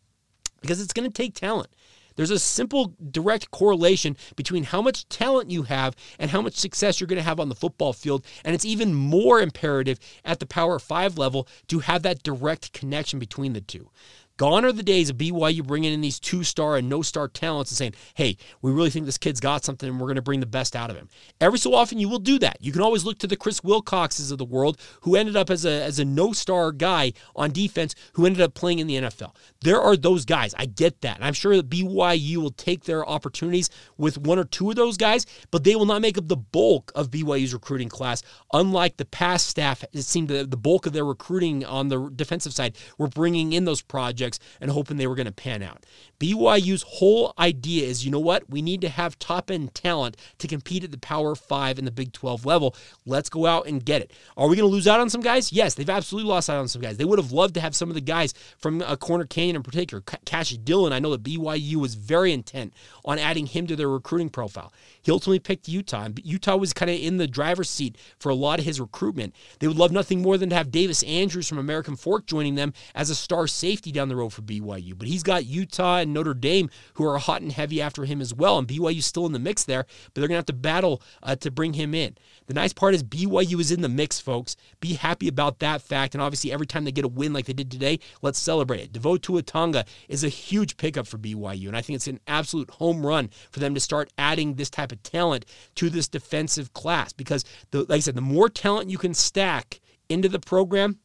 because 0.62 0.80
it's 0.80 0.94
going 0.94 1.10
to 1.10 1.12
take 1.12 1.34
talent. 1.34 1.68
There's 2.16 2.30
a 2.30 2.38
simple 2.38 2.94
direct 3.10 3.50
correlation 3.50 4.16
between 4.36 4.64
how 4.64 4.82
much 4.82 5.08
talent 5.08 5.50
you 5.50 5.64
have 5.64 5.96
and 6.18 6.30
how 6.30 6.42
much 6.42 6.54
success 6.54 7.00
you're 7.00 7.06
going 7.06 7.16
to 7.16 7.22
have 7.22 7.40
on 7.40 7.48
the 7.48 7.54
football 7.54 7.92
field. 7.92 8.24
And 8.44 8.54
it's 8.54 8.64
even 8.64 8.94
more 8.94 9.40
imperative 9.40 9.98
at 10.24 10.40
the 10.40 10.46
Power 10.46 10.78
5 10.78 11.18
level 11.18 11.48
to 11.68 11.80
have 11.80 12.02
that 12.02 12.22
direct 12.22 12.72
connection 12.72 13.18
between 13.18 13.52
the 13.52 13.60
two. 13.60 13.90
Gone 14.38 14.64
are 14.64 14.72
the 14.72 14.82
days 14.82 15.10
of 15.10 15.18
BYU 15.18 15.64
bringing 15.64 15.92
in 15.92 16.00
these 16.00 16.18
two 16.18 16.42
star 16.42 16.76
and 16.76 16.88
no 16.88 17.02
star 17.02 17.28
talents 17.28 17.70
and 17.70 17.76
saying, 17.76 17.94
hey, 18.14 18.36
we 18.62 18.72
really 18.72 18.90
think 18.90 19.06
this 19.06 19.18
kid's 19.18 19.40
got 19.40 19.64
something 19.64 19.88
and 19.88 20.00
we're 20.00 20.06
going 20.06 20.16
to 20.16 20.22
bring 20.22 20.40
the 20.40 20.46
best 20.46 20.74
out 20.74 20.90
of 20.90 20.96
him. 20.96 21.08
Every 21.40 21.58
so 21.58 21.74
often, 21.74 21.98
you 21.98 22.08
will 22.08 22.18
do 22.18 22.38
that. 22.38 22.56
You 22.60 22.72
can 22.72 22.80
always 22.80 23.04
look 23.04 23.18
to 23.18 23.26
the 23.26 23.36
Chris 23.36 23.60
Wilcoxes 23.60 24.32
of 24.32 24.38
the 24.38 24.44
world 24.44 24.80
who 25.02 25.16
ended 25.16 25.36
up 25.36 25.50
as 25.50 25.64
a, 25.64 25.82
as 25.82 25.98
a 25.98 26.04
no 26.04 26.32
star 26.32 26.72
guy 26.72 27.12
on 27.36 27.52
defense 27.52 27.94
who 28.14 28.24
ended 28.24 28.40
up 28.40 28.54
playing 28.54 28.78
in 28.78 28.86
the 28.86 28.96
NFL. 28.96 29.34
There 29.60 29.80
are 29.80 29.96
those 29.96 30.24
guys. 30.24 30.54
I 30.56 30.66
get 30.66 31.02
that. 31.02 31.16
And 31.16 31.24
I'm 31.24 31.34
sure 31.34 31.54
that 31.56 31.68
BYU 31.68 32.38
will 32.38 32.50
take 32.50 32.84
their 32.84 33.06
opportunities 33.06 33.68
with 33.98 34.18
one 34.18 34.38
or 34.38 34.44
two 34.44 34.70
of 34.70 34.76
those 34.76 34.96
guys, 34.96 35.26
but 35.50 35.64
they 35.64 35.76
will 35.76 35.86
not 35.86 36.00
make 36.00 36.16
up 36.16 36.28
the 36.28 36.36
bulk 36.36 36.90
of 36.94 37.10
BYU's 37.10 37.52
recruiting 37.52 37.90
class. 37.90 38.22
Unlike 38.52 38.96
the 38.96 39.04
past 39.04 39.46
staff, 39.46 39.84
it 39.92 40.02
seemed 40.02 40.28
that 40.28 40.50
the 40.50 40.56
bulk 40.56 40.86
of 40.86 40.94
their 40.94 41.04
recruiting 41.04 41.64
on 41.64 41.88
the 41.88 42.10
defensive 42.16 42.54
side 42.54 42.76
were 42.96 43.08
bringing 43.08 43.52
in 43.52 43.66
those 43.66 43.82
projects 43.82 44.21
projects 44.22 44.38
and 44.60 44.70
hoping 44.70 44.96
they 44.96 45.06
were 45.06 45.14
going 45.14 45.26
to 45.26 45.32
pan 45.32 45.62
out. 45.62 45.84
BYU's 46.20 46.82
whole 46.82 47.34
idea 47.38 47.86
is 47.86 48.04
you 48.04 48.10
know 48.10 48.20
what? 48.20 48.48
We 48.48 48.62
need 48.62 48.80
to 48.82 48.88
have 48.88 49.18
top 49.18 49.50
end 49.50 49.74
talent 49.74 50.16
to 50.38 50.46
compete 50.46 50.84
at 50.84 50.92
the 50.92 50.98
Power 50.98 51.34
Five 51.34 51.78
and 51.78 51.86
the 51.86 51.90
Big 51.90 52.12
12 52.12 52.46
level. 52.46 52.76
Let's 53.04 53.28
go 53.28 53.46
out 53.46 53.66
and 53.66 53.84
get 53.84 54.02
it. 54.02 54.12
Are 54.36 54.48
we 54.48 54.56
going 54.56 54.68
to 54.68 54.72
lose 54.72 54.86
out 54.86 55.00
on 55.00 55.10
some 55.10 55.20
guys? 55.20 55.52
Yes, 55.52 55.74
they've 55.74 55.90
absolutely 55.90 56.30
lost 56.30 56.48
out 56.48 56.58
on 56.58 56.68
some 56.68 56.80
guys. 56.80 56.96
They 56.96 57.04
would 57.04 57.18
have 57.18 57.32
loved 57.32 57.54
to 57.54 57.60
have 57.60 57.74
some 57.74 57.88
of 57.88 57.94
the 57.94 58.00
guys 58.00 58.34
from 58.58 58.80
a 58.82 58.84
uh, 58.84 58.96
Corner 58.96 59.24
Canyon 59.24 59.56
in 59.56 59.62
particular. 59.62 60.02
Cash 60.24 60.50
Dillon, 60.58 60.92
I 60.92 61.00
know 61.00 61.10
that 61.10 61.24
BYU 61.24 61.76
was 61.76 61.96
very 61.96 62.32
intent 62.32 62.72
on 63.04 63.18
adding 63.18 63.46
him 63.46 63.66
to 63.66 63.74
their 63.74 63.88
recruiting 63.88 64.28
profile. 64.28 64.72
He 65.02 65.10
ultimately 65.10 65.40
picked 65.40 65.66
Utah, 65.66 66.04
and 66.04 66.20
Utah 66.22 66.56
was 66.56 66.72
kind 66.72 66.90
of 66.90 67.00
in 67.00 67.16
the 67.16 67.26
driver's 67.26 67.68
seat 67.68 67.96
for 68.18 68.28
a 68.28 68.34
lot 68.34 68.60
of 68.60 68.64
his 68.64 68.80
recruitment. 68.80 69.34
They 69.58 69.66
would 69.66 69.76
love 69.76 69.90
nothing 69.90 70.22
more 70.22 70.38
than 70.38 70.50
to 70.50 70.56
have 70.56 70.70
Davis 70.70 71.02
Andrews 71.02 71.48
from 71.48 71.58
American 71.58 71.96
Fork 71.96 72.26
joining 72.26 72.54
them 72.54 72.72
as 72.94 73.10
a 73.10 73.14
star 73.14 73.48
safety 73.48 73.90
down 73.90 74.08
the 74.08 74.11
road 74.16 74.32
for 74.32 74.42
BYU. 74.42 74.96
But 74.96 75.08
he's 75.08 75.22
got 75.22 75.46
Utah 75.46 75.98
and 75.98 76.12
Notre 76.12 76.34
Dame 76.34 76.70
who 76.94 77.06
are 77.06 77.18
hot 77.18 77.42
and 77.42 77.52
heavy 77.52 77.80
after 77.80 78.04
him 78.04 78.20
as 78.20 78.34
well, 78.34 78.58
and 78.58 78.68
BYU's 78.68 79.06
still 79.06 79.26
in 79.26 79.32
the 79.32 79.38
mix 79.38 79.64
there, 79.64 79.84
but 80.06 80.14
they're 80.14 80.28
going 80.28 80.36
to 80.36 80.36
have 80.36 80.46
to 80.46 80.52
battle 80.52 81.02
uh, 81.22 81.36
to 81.36 81.50
bring 81.50 81.74
him 81.74 81.94
in. 81.94 82.16
The 82.46 82.54
nice 82.54 82.72
part 82.72 82.94
is 82.94 83.02
BYU 83.02 83.60
is 83.60 83.70
in 83.70 83.82
the 83.82 83.88
mix, 83.88 84.20
folks. 84.20 84.56
Be 84.80 84.94
happy 84.94 85.28
about 85.28 85.60
that 85.60 85.82
fact, 85.82 86.14
and 86.14 86.22
obviously 86.22 86.52
every 86.52 86.66
time 86.66 86.84
they 86.84 86.92
get 86.92 87.04
a 87.04 87.08
win 87.08 87.32
like 87.32 87.46
they 87.46 87.52
did 87.52 87.70
today, 87.70 87.98
let's 88.20 88.38
celebrate 88.38 88.80
it. 88.80 88.92
Devoux 88.92 89.18
Tua 89.18 89.42
Tonga 89.42 89.84
is 90.08 90.24
a 90.24 90.28
huge 90.28 90.76
pickup 90.76 91.06
for 91.06 91.18
BYU, 91.18 91.68
and 91.68 91.76
I 91.76 91.82
think 91.82 91.96
it's 91.96 92.08
an 92.08 92.20
absolute 92.26 92.70
home 92.70 93.06
run 93.06 93.30
for 93.50 93.60
them 93.60 93.74
to 93.74 93.80
start 93.80 94.12
adding 94.18 94.54
this 94.54 94.70
type 94.70 94.92
of 94.92 95.02
talent 95.02 95.46
to 95.76 95.90
this 95.90 96.08
defensive 96.08 96.72
class 96.72 97.12
because, 97.12 97.44
the, 97.70 97.80
like 97.80 97.96
I 97.96 98.00
said, 98.00 98.14
the 98.14 98.20
more 98.20 98.48
talent 98.48 98.90
you 98.90 98.98
can 98.98 99.14
stack 99.14 99.80
into 100.08 100.28
the 100.28 100.40
program, 100.40 100.98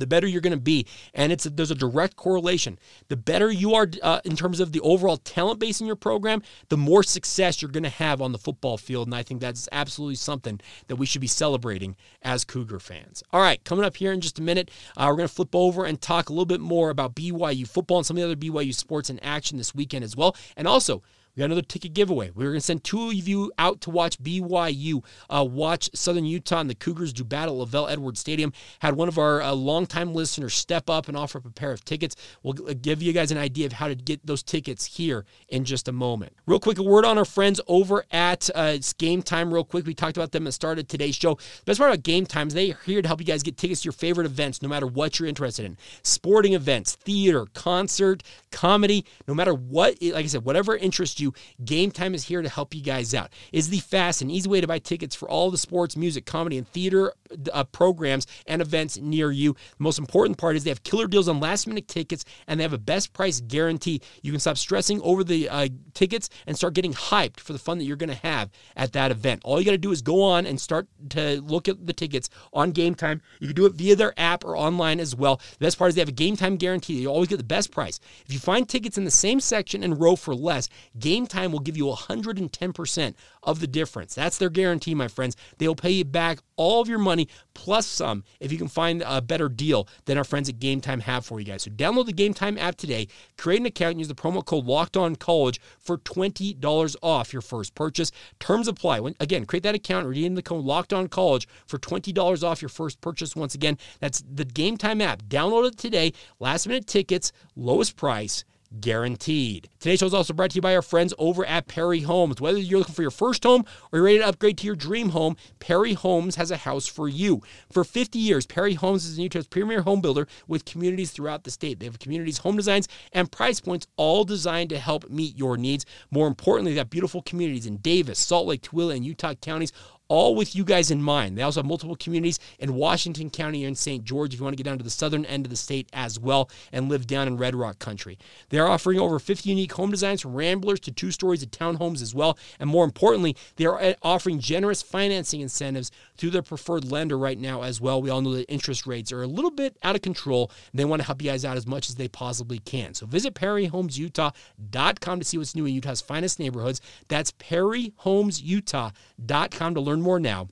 the 0.00 0.06
better 0.06 0.26
you're 0.26 0.40
going 0.40 0.52
to 0.52 0.60
be. 0.60 0.86
And 1.14 1.30
it's 1.30 1.46
a, 1.46 1.50
there's 1.50 1.70
a 1.70 1.76
direct 1.76 2.16
correlation. 2.16 2.78
The 3.08 3.16
better 3.16 3.50
you 3.50 3.74
are 3.74 3.88
uh, 4.02 4.20
in 4.24 4.36
terms 4.36 4.60
of 4.60 4.72
the 4.72 4.80
overall 4.80 5.16
talent 5.18 5.60
base 5.60 5.80
in 5.80 5.86
your 5.86 5.96
program, 5.96 6.42
the 6.68 6.76
more 6.76 7.02
success 7.02 7.62
you're 7.62 7.70
going 7.70 7.84
to 7.84 7.88
have 7.88 8.20
on 8.20 8.32
the 8.32 8.38
football 8.38 8.76
field. 8.76 9.06
And 9.06 9.14
I 9.14 9.22
think 9.22 9.40
that's 9.40 9.68
absolutely 9.72 10.16
something 10.16 10.60
that 10.88 10.96
we 10.96 11.06
should 11.06 11.20
be 11.20 11.26
celebrating 11.26 11.96
as 12.22 12.44
Cougar 12.44 12.80
fans. 12.80 13.22
All 13.32 13.40
right, 13.40 13.62
coming 13.64 13.84
up 13.84 13.96
here 13.96 14.12
in 14.12 14.20
just 14.20 14.38
a 14.38 14.42
minute, 14.42 14.70
uh, 14.96 15.06
we're 15.08 15.16
going 15.16 15.28
to 15.28 15.34
flip 15.34 15.54
over 15.54 15.84
and 15.84 16.00
talk 16.00 16.28
a 16.28 16.32
little 16.32 16.46
bit 16.46 16.60
more 16.60 16.90
about 16.90 17.14
BYU 17.14 17.68
football 17.68 17.98
and 17.98 18.06
some 18.06 18.16
of 18.16 18.20
the 18.22 18.26
other 18.26 18.36
BYU 18.36 18.74
sports 18.74 19.10
in 19.10 19.18
action 19.20 19.58
this 19.58 19.74
weekend 19.74 20.04
as 20.04 20.16
well. 20.16 20.34
And 20.56 20.66
also, 20.66 21.02
we 21.34 21.40
got 21.40 21.46
another 21.46 21.62
ticket 21.62 21.94
giveaway. 21.94 22.30
We're 22.30 22.46
going 22.46 22.54
to 22.54 22.60
send 22.60 22.84
two 22.84 23.08
of 23.08 23.28
you 23.28 23.52
out 23.58 23.80
to 23.82 23.90
watch 23.90 24.20
BYU 24.22 25.02
uh, 25.28 25.44
watch 25.44 25.90
Southern 25.94 26.24
Utah 26.24 26.60
and 26.60 26.70
the 26.70 26.74
Cougars 26.74 27.12
do 27.12 27.24
battle 27.24 27.62
at 27.62 27.68
LaVell 27.68 27.90
Edwards 27.90 28.20
Stadium. 28.20 28.52
Had 28.80 28.96
one 28.96 29.08
of 29.08 29.18
our 29.18 29.42
uh, 29.42 29.52
longtime 29.52 30.14
listeners 30.14 30.54
step 30.54 30.88
up 30.88 31.08
and 31.08 31.16
offer 31.16 31.38
up 31.38 31.46
a 31.46 31.50
pair 31.50 31.72
of 31.72 31.84
tickets. 31.84 32.16
We'll 32.42 32.54
give 32.54 33.02
you 33.02 33.12
guys 33.12 33.30
an 33.30 33.38
idea 33.38 33.66
of 33.66 33.72
how 33.72 33.88
to 33.88 33.94
get 33.94 34.26
those 34.26 34.42
tickets 34.42 34.84
here 34.84 35.24
in 35.48 35.64
just 35.64 35.88
a 35.88 35.92
moment. 35.92 36.32
Real 36.46 36.60
quick, 36.60 36.78
a 36.78 36.82
word 36.82 37.04
on 37.04 37.18
our 37.18 37.24
friends 37.24 37.60
over 37.68 38.04
at 38.10 38.48
uh, 38.54 38.78
Game 38.98 39.22
Time. 39.22 39.52
Real 39.52 39.64
quick, 39.64 39.86
we 39.86 39.94
talked 39.94 40.16
about 40.16 40.32
them 40.32 40.46
and 40.46 40.54
started 40.54 40.88
today's 40.88 41.16
show. 41.16 41.34
The 41.34 41.64
best 41.66 41.78
part 41.78 41.90
about 41.90 42.02
Game 42.02 42.26
Time 42.26 42.48
is 42.48 42.54
they 42.54 42.72
are 42.72 42.78
here 42.84 43.02
to 43.02 43.08
help 43.08 43.20
you 43.20 43.26
guys 43.26 43.42
get 43.42 43.56
tickets 43.56 43.82
to 43.82 43.86
your 43.86 43.92
favorite 43.92 44.26
events, 44.26 44.62
no 44.62 44.68
matter 44.68 44.86
what 44.86 45.18
you're 45.18 45.28
interested 45.28 45.64
in. 45.64 45.76
Sporting 46.02 46.54
events, 46.54 46.96
theater, 46.96 47.46
concert, 47.54 48.22
comedy, 48.50 49.04
no 49.28 49.34
matter 49.34 49.54
what. 49.54 50.02
Like 50.02 50.24
I 50.24 50.28
said, 50.28 50.44
whatever 50.44 50.76
interests 50.76 51.19
you, 51.20 51.34
Game 51.64 51.90
Time 51.90 52.14
is 52.14 52.24
here 52.24 52.42
to 52.42 52.48
help 52.48 52.74
you 52.74 52.82
guys 52.82 53.14
out. 53.14 53.30
It's 53.52 53.68
the 53.68 53.78
fast 53.78 54.22
and 54.22 54.30
easy 54.30 54.48
way 54.48 54.60
to 54.60 54.66
buy 54.66 54.78
tickets 54.78 55.14
for 55.14 55.28
all 55.28 55.50
the 55.50 55.58
sports, 55.58 55.96
music, 55.96 56.26
comedy, 56.26 56.58
and 56.58 56.66
theater 56.68 57.12
uh, 57.52 57.64
programs 57.64 58.26
and 58.46 58.62
events 58.62 58.98
near 58.98 59.30
you. 59.30 59.52
The 59.52 59.82
most 59.82 59.98
important 59.98 60.38
part 60.38 60.56
is 60.56 60.64
they 60.64 60.70
have 60.70 60.82
killer 60.82 61.06
deals 61.06 61.28
on 61.28 61.40
last 61.40 61.66
minute 61.66 61.88
tickets 61.88 62.24
and 62.46 62.58
they 62.58 62.64
have 62.64 62.72
a 62.72 62.78
best 62.78 63.12
price 63.12 63.40
guarantee. 63.40 64.00
You 64.22 64.32
can 64.32 64.40
stop 64.40 64.58
stressing 64.58 65.00
over 65.02 65.24
the 65.24 65.48
uh, 65.48 65.68
tickets 65.94 66.30
and 66.46 66.56
start 66.56 66.74
getting 66.74 66.92
hyped 66.92 67.40
for 67.40 67.52
the 67.52 67.58
fun 67.58 67.78
that 67.78 67.84
you're 67.84 67.96
going 67.96 68.10
to 68.10 68.26
have 68.26 68.50
at 68.76 68.92
that 68.92 69.10
event. 69.10 69.42
All 69.44 69.58
you 69.58 69.64
got 69.64 69.72
to 69.72 69.78
do 69.78 69.92
is 69.92 70.02
go 70.02 70.22
on 70.22 70.46
and 70.46 70.60
start 70.60 70.88
to 71.10 71.40
look 71.42 71.68
at 71.68 71.86
the 71.86 71.92
tickets 71.92 72.30
on 72.52 72.72
Game 72.72 72.94
Time. 72.94 73.22
You 73.38 73.48
can 73.48 73.56
do 73.56 73.66
it 73.66 73.74
via 73.74 73.96
their 73.96 74.18
app 74.18 74.44
or 74.44 74.56
online 74.56 75.00
as 75.00 75.14
well. 75.14 75.40
The 75.58 75.66
best 75.66 75.78
part 75.78 75.90
is 75.90 75.94
they 75.94 76.00
have 76.00 76.08
a 76.08 76.12
Game 76.12 76.36
Time 76.36 76.56
guarantee. 76.56 77.00
You 77.00 77.08
always 77.08 77.28
get 77.28 77.38
the 77.38 77.44
best 77.44 77.70
price. 77.70 78.00
If 78.26 78.32
you 78.32 78.38
find 78.38 78.68
tickets 78.68 78.98
in 78.98 79.04
the 79.04 79.10
same 79.10 79.40
section 79.40 79.82
and 79.82 80.00
row 80.00 80.16
for 80.16 80.34
less, 80.34 80.68
Game 80.98 81.09
Time 81.26 81.52
will 81.52 81.60
give 81.60 81.76
you 81.76 81.86
110% 81.86 83.14
of 83.42 83.60
the 83.60 83.66
difference. 83.66 84.14
That's 84.14 84.38
their 84.38 84.50
guarantee, 84.50 84.94
my 84.94 85.08
friends. 85.08 85.36
They'll 85.58 85.74
pay 85.74 85.90
you 85.90 86.04
back 86.04 86.38
all 86.56 86.80
of 86.80 86.88
your 86.88 86.98
money 86.98 87.28
plus 87.54 87.86
some 87.86 88.22
if 88.38 88.52
you 88.52 88.58
can 88.58 88.68
find 88.68 89.02
a 89.06 89.20
better 89.20 89.48
deal 89.48 89.88
than 90.04 90.18
our 90.18 90.24
friends 90.24 90.48
at 90.48 90.58
Game 90.58 90.80
Time 90.80 91.00
have 91.00 91.24
for 91.24 91.40
you 91.40 91.46
guys. 91.46 91.62
So 91.62 91.70
download 91.70 92.06
the 92.06 92.12
Game 92.12 92.34
Time 92.34 92.58
app 92.58 92.76
today, 92.76 93.08
create 93.36 93.60
an 93.60 93.66
account, 93.66 93.92
and 93.92 94.00
use 94.00 94.08
the 94.08 94.14
promo 94.14 94.44
code 94.44 94.66
Locked 94.66 94.96
On 94.96 95.16
College 95.16 95.60
for 95.78 95.98
$20 95.98 96.96
off 97.02 97.32
your 97.32 97.42
first 97.42 97.74
purchase. 97.74 98.12
Terms 98.38 98.68
apply. 98.68 99.00
When, 99.00 99.14
again, 99.20 99.46
create 99.46 99.62
that 99.64 99.74
account, 99.74 100.06
redeem 100.06 100.34
the 100.34 100.42
code 100.42 100.64
Locked 100.64 100.92
On 100.92 101.08
College 101.08 101.48
for 101.66 101.78
$20 101.78 102.44
off 102.44 102.62
your 102.62 102.68
first 102.68 103.00
purchase. 103.00 103.34
Once 103.34 103.54
again, 103.54 103.78
that's 104.00 104.22
the 104.30 104.44
Game 104.44 104.76
Time 104.76 105.00
app. 105.00 105.22
Download 105.24 105.66
it 105.66 105.78
today. 105.78 106.12
Last 106.38 106.66
minute 106.66 106.86
tickets, 106.86 107.32
lowest 107.56 107.96
price 107.96 108.44
guaranteed. 108.78 109.68
Today's 109.80 109.98
show 109.98 110.06
is 110.06 110.14
also 110.14 110.32
brought 110.32 110.50
to 110.50 110.56
you 110.56 110.62
by 110.62 110.74
our 110.76 110.82
friends 110.82 111.12
over 111.18 111.44
at 111.44 111.66
Perry 111.66 112.00
Homes. 112.00 112.40
Whether 112.40 112.58
you're 112.58 112.78
looking 112.78 112.94
for 112.94 113.02
your 113.02 113.10
first 113.10 113.42
home 113.42 113.64
or 113.92 113.98
you're 113.98 114.04
ready 114.04 114.18
to 114.18 114.26
upgrade 114.26 114.58
to 114.58 114.66
your 114.66 114.76
dream 114.76 115.10
home, 115.10 115.36
Perry 115.58 115.94
Homes 115.94 116.36
has 116.36 116.50
a 116.50 116.58
house 116.58 116.86
for 116.86 117.08
you. 117.08 117.42
For 117.70 117.82
50 117.82 118.18
years, 118.18 118.46
Perry 118.46 118.74
Homes 118.74 119.04
is 119.04 119.18
Utah's 119.18 119.48
premier 119.48 119.82
home 119.82 120.00
builder 120.00 120.28
with 120.46 120.64
communities 120.64 121.10
throughout 121.10 121.44
the 121.44 121.50
state. 121.50 121.80
They 121.80 121.86
have 121.86 121.98
communities, 121.98 122.38
home 122.38 122.56
designs, 122.56 122.86
and 123.12 123.32
price 123.32 123.60
points 123.60 123.86
all 123.96 124.24
designed 124.24 124.70
to 124.70 124.78
help 124.78 125.10
meet 125.10 125.36
your 125.36 125.56
needs. 125.56 125.84
More 126.10 126.28
importantly, 126.28 126.72
they 126.72 126.78
have 126.78 126.90
beautiful 126.90 127.22
communities 127.22 127.66
in 127.66 127.78
Davis, 127.78 128.18
Salt 128.18 128.46
Lake, 128.46 128.62
Tooele, 128.62 128.94
and 128.94 129.04
Utah 129.04 129.34
counties 129.34 129.72
all 130.10 130.34
with 130.34 130.56
you 130.56 130.64
guys 130.64 130.90
in 130.90 131.00
mind. 131.00 131.38
They 131.38 131.42
also 131.42 131.60
have 131.60 131.66
multiple 131.66 131.94
communities 131.94 132.40
in 132.58 132.74
Washington 132.74 133.30
County 133.30 133.64
and 133.64 133.78
St. 133.78 134.04
George 134.04 134.34
if 134.34 134.40
you 134.40 134.44
want 134.44 134.54
to 134.54 134.62
get 134.62 134.68
down 134.68 134.76
to 134.76 134.84
the 134.84 134.90
southern 134.90 135.24
end 135.24 135.46
of 135.46 135.50
the 135.50 135.56
state 135.56 135.88
as 135.92 136.18
well 136.18 136.50
and 136.72 136.88
live 136.88 137.06
down 137.06 137.28
in 137.28 137.36
Red 137.36 137.54
Rock 137.54 137.78
country. 137.78 138.18
They 138.48 138.58
are 138.58 138.66
offering 138.66 138.98
over 138.98 139.20
50 139.20 139.48
unique 139.48 139.72
home 139.72 139.92
designs 139.92 140.20
from 140.20 140.34
ramblers 140.34 140.80
to 140.80 140.90
two 140.90 141.12
stories 141.12 141.44
of 141.44 141.52
townhomes 141.52 142.02
as 142.02 142.12
well. 142.12 142.36
And 142.58 142.68
more 142.68 142.84
importantly, 142.84 143.36
they 143.54 143.66
are 143.66 143.80
uh, 143.80 143.94
offering 144.02 144.40
generous 144.40 144.82
financing 144.82 145.40
incentives 145.40 145.92
through 146.16 146.30
their 146.30 146.42
preferred 146.42 146.90
lender 146.90 147.16
right 147.16 147.38
now 147.38 147.62
as 147.62 147.80
well. 147.80 148.02
We 148.02 148.10
all 148.10 148.20
know 148.20 148.34
that 148.34 148.52
interest 148.52 148.88
rates 148.88 149.12
are 149.12 149.22
a 149.22 149.28
little 149.28 149.52
bit 149.52 149.76
out 149.84 149.94
of 149.94 150.02
control. 150.02 150.50
And 150.72 150.80
they 150.80 150.84
want 150.84 151.02
to 151.02 151.06
help 151.06 151.22
you 151.22 151.30
guys 151.30 151.44
out 151.44 151.56
as 151.56 151.68
much 151.68 151.88
as 151.88 151.94
they 151.94 152.08
possibly 152.08 152.58
can. 152.58 152.94
So 152.94 153.06
visit 153.06 153.34
perryhomesutah.com 153.34 155.18
to 155.20 155.24
see 155.24 155.38
what's 155.38 155.54
new 155.54 155.66
in 155.66 155.74
Utah's 155.74 156.00
finest 156.00 156.40
neighborhoods. 156.40 156.80
That's 157.06 157.30
perryhomesutah.com 157.30 159.74
to 159.74 159.80
learn 159.80 159.99
more 160.02 160.20
now. 160.20 160.48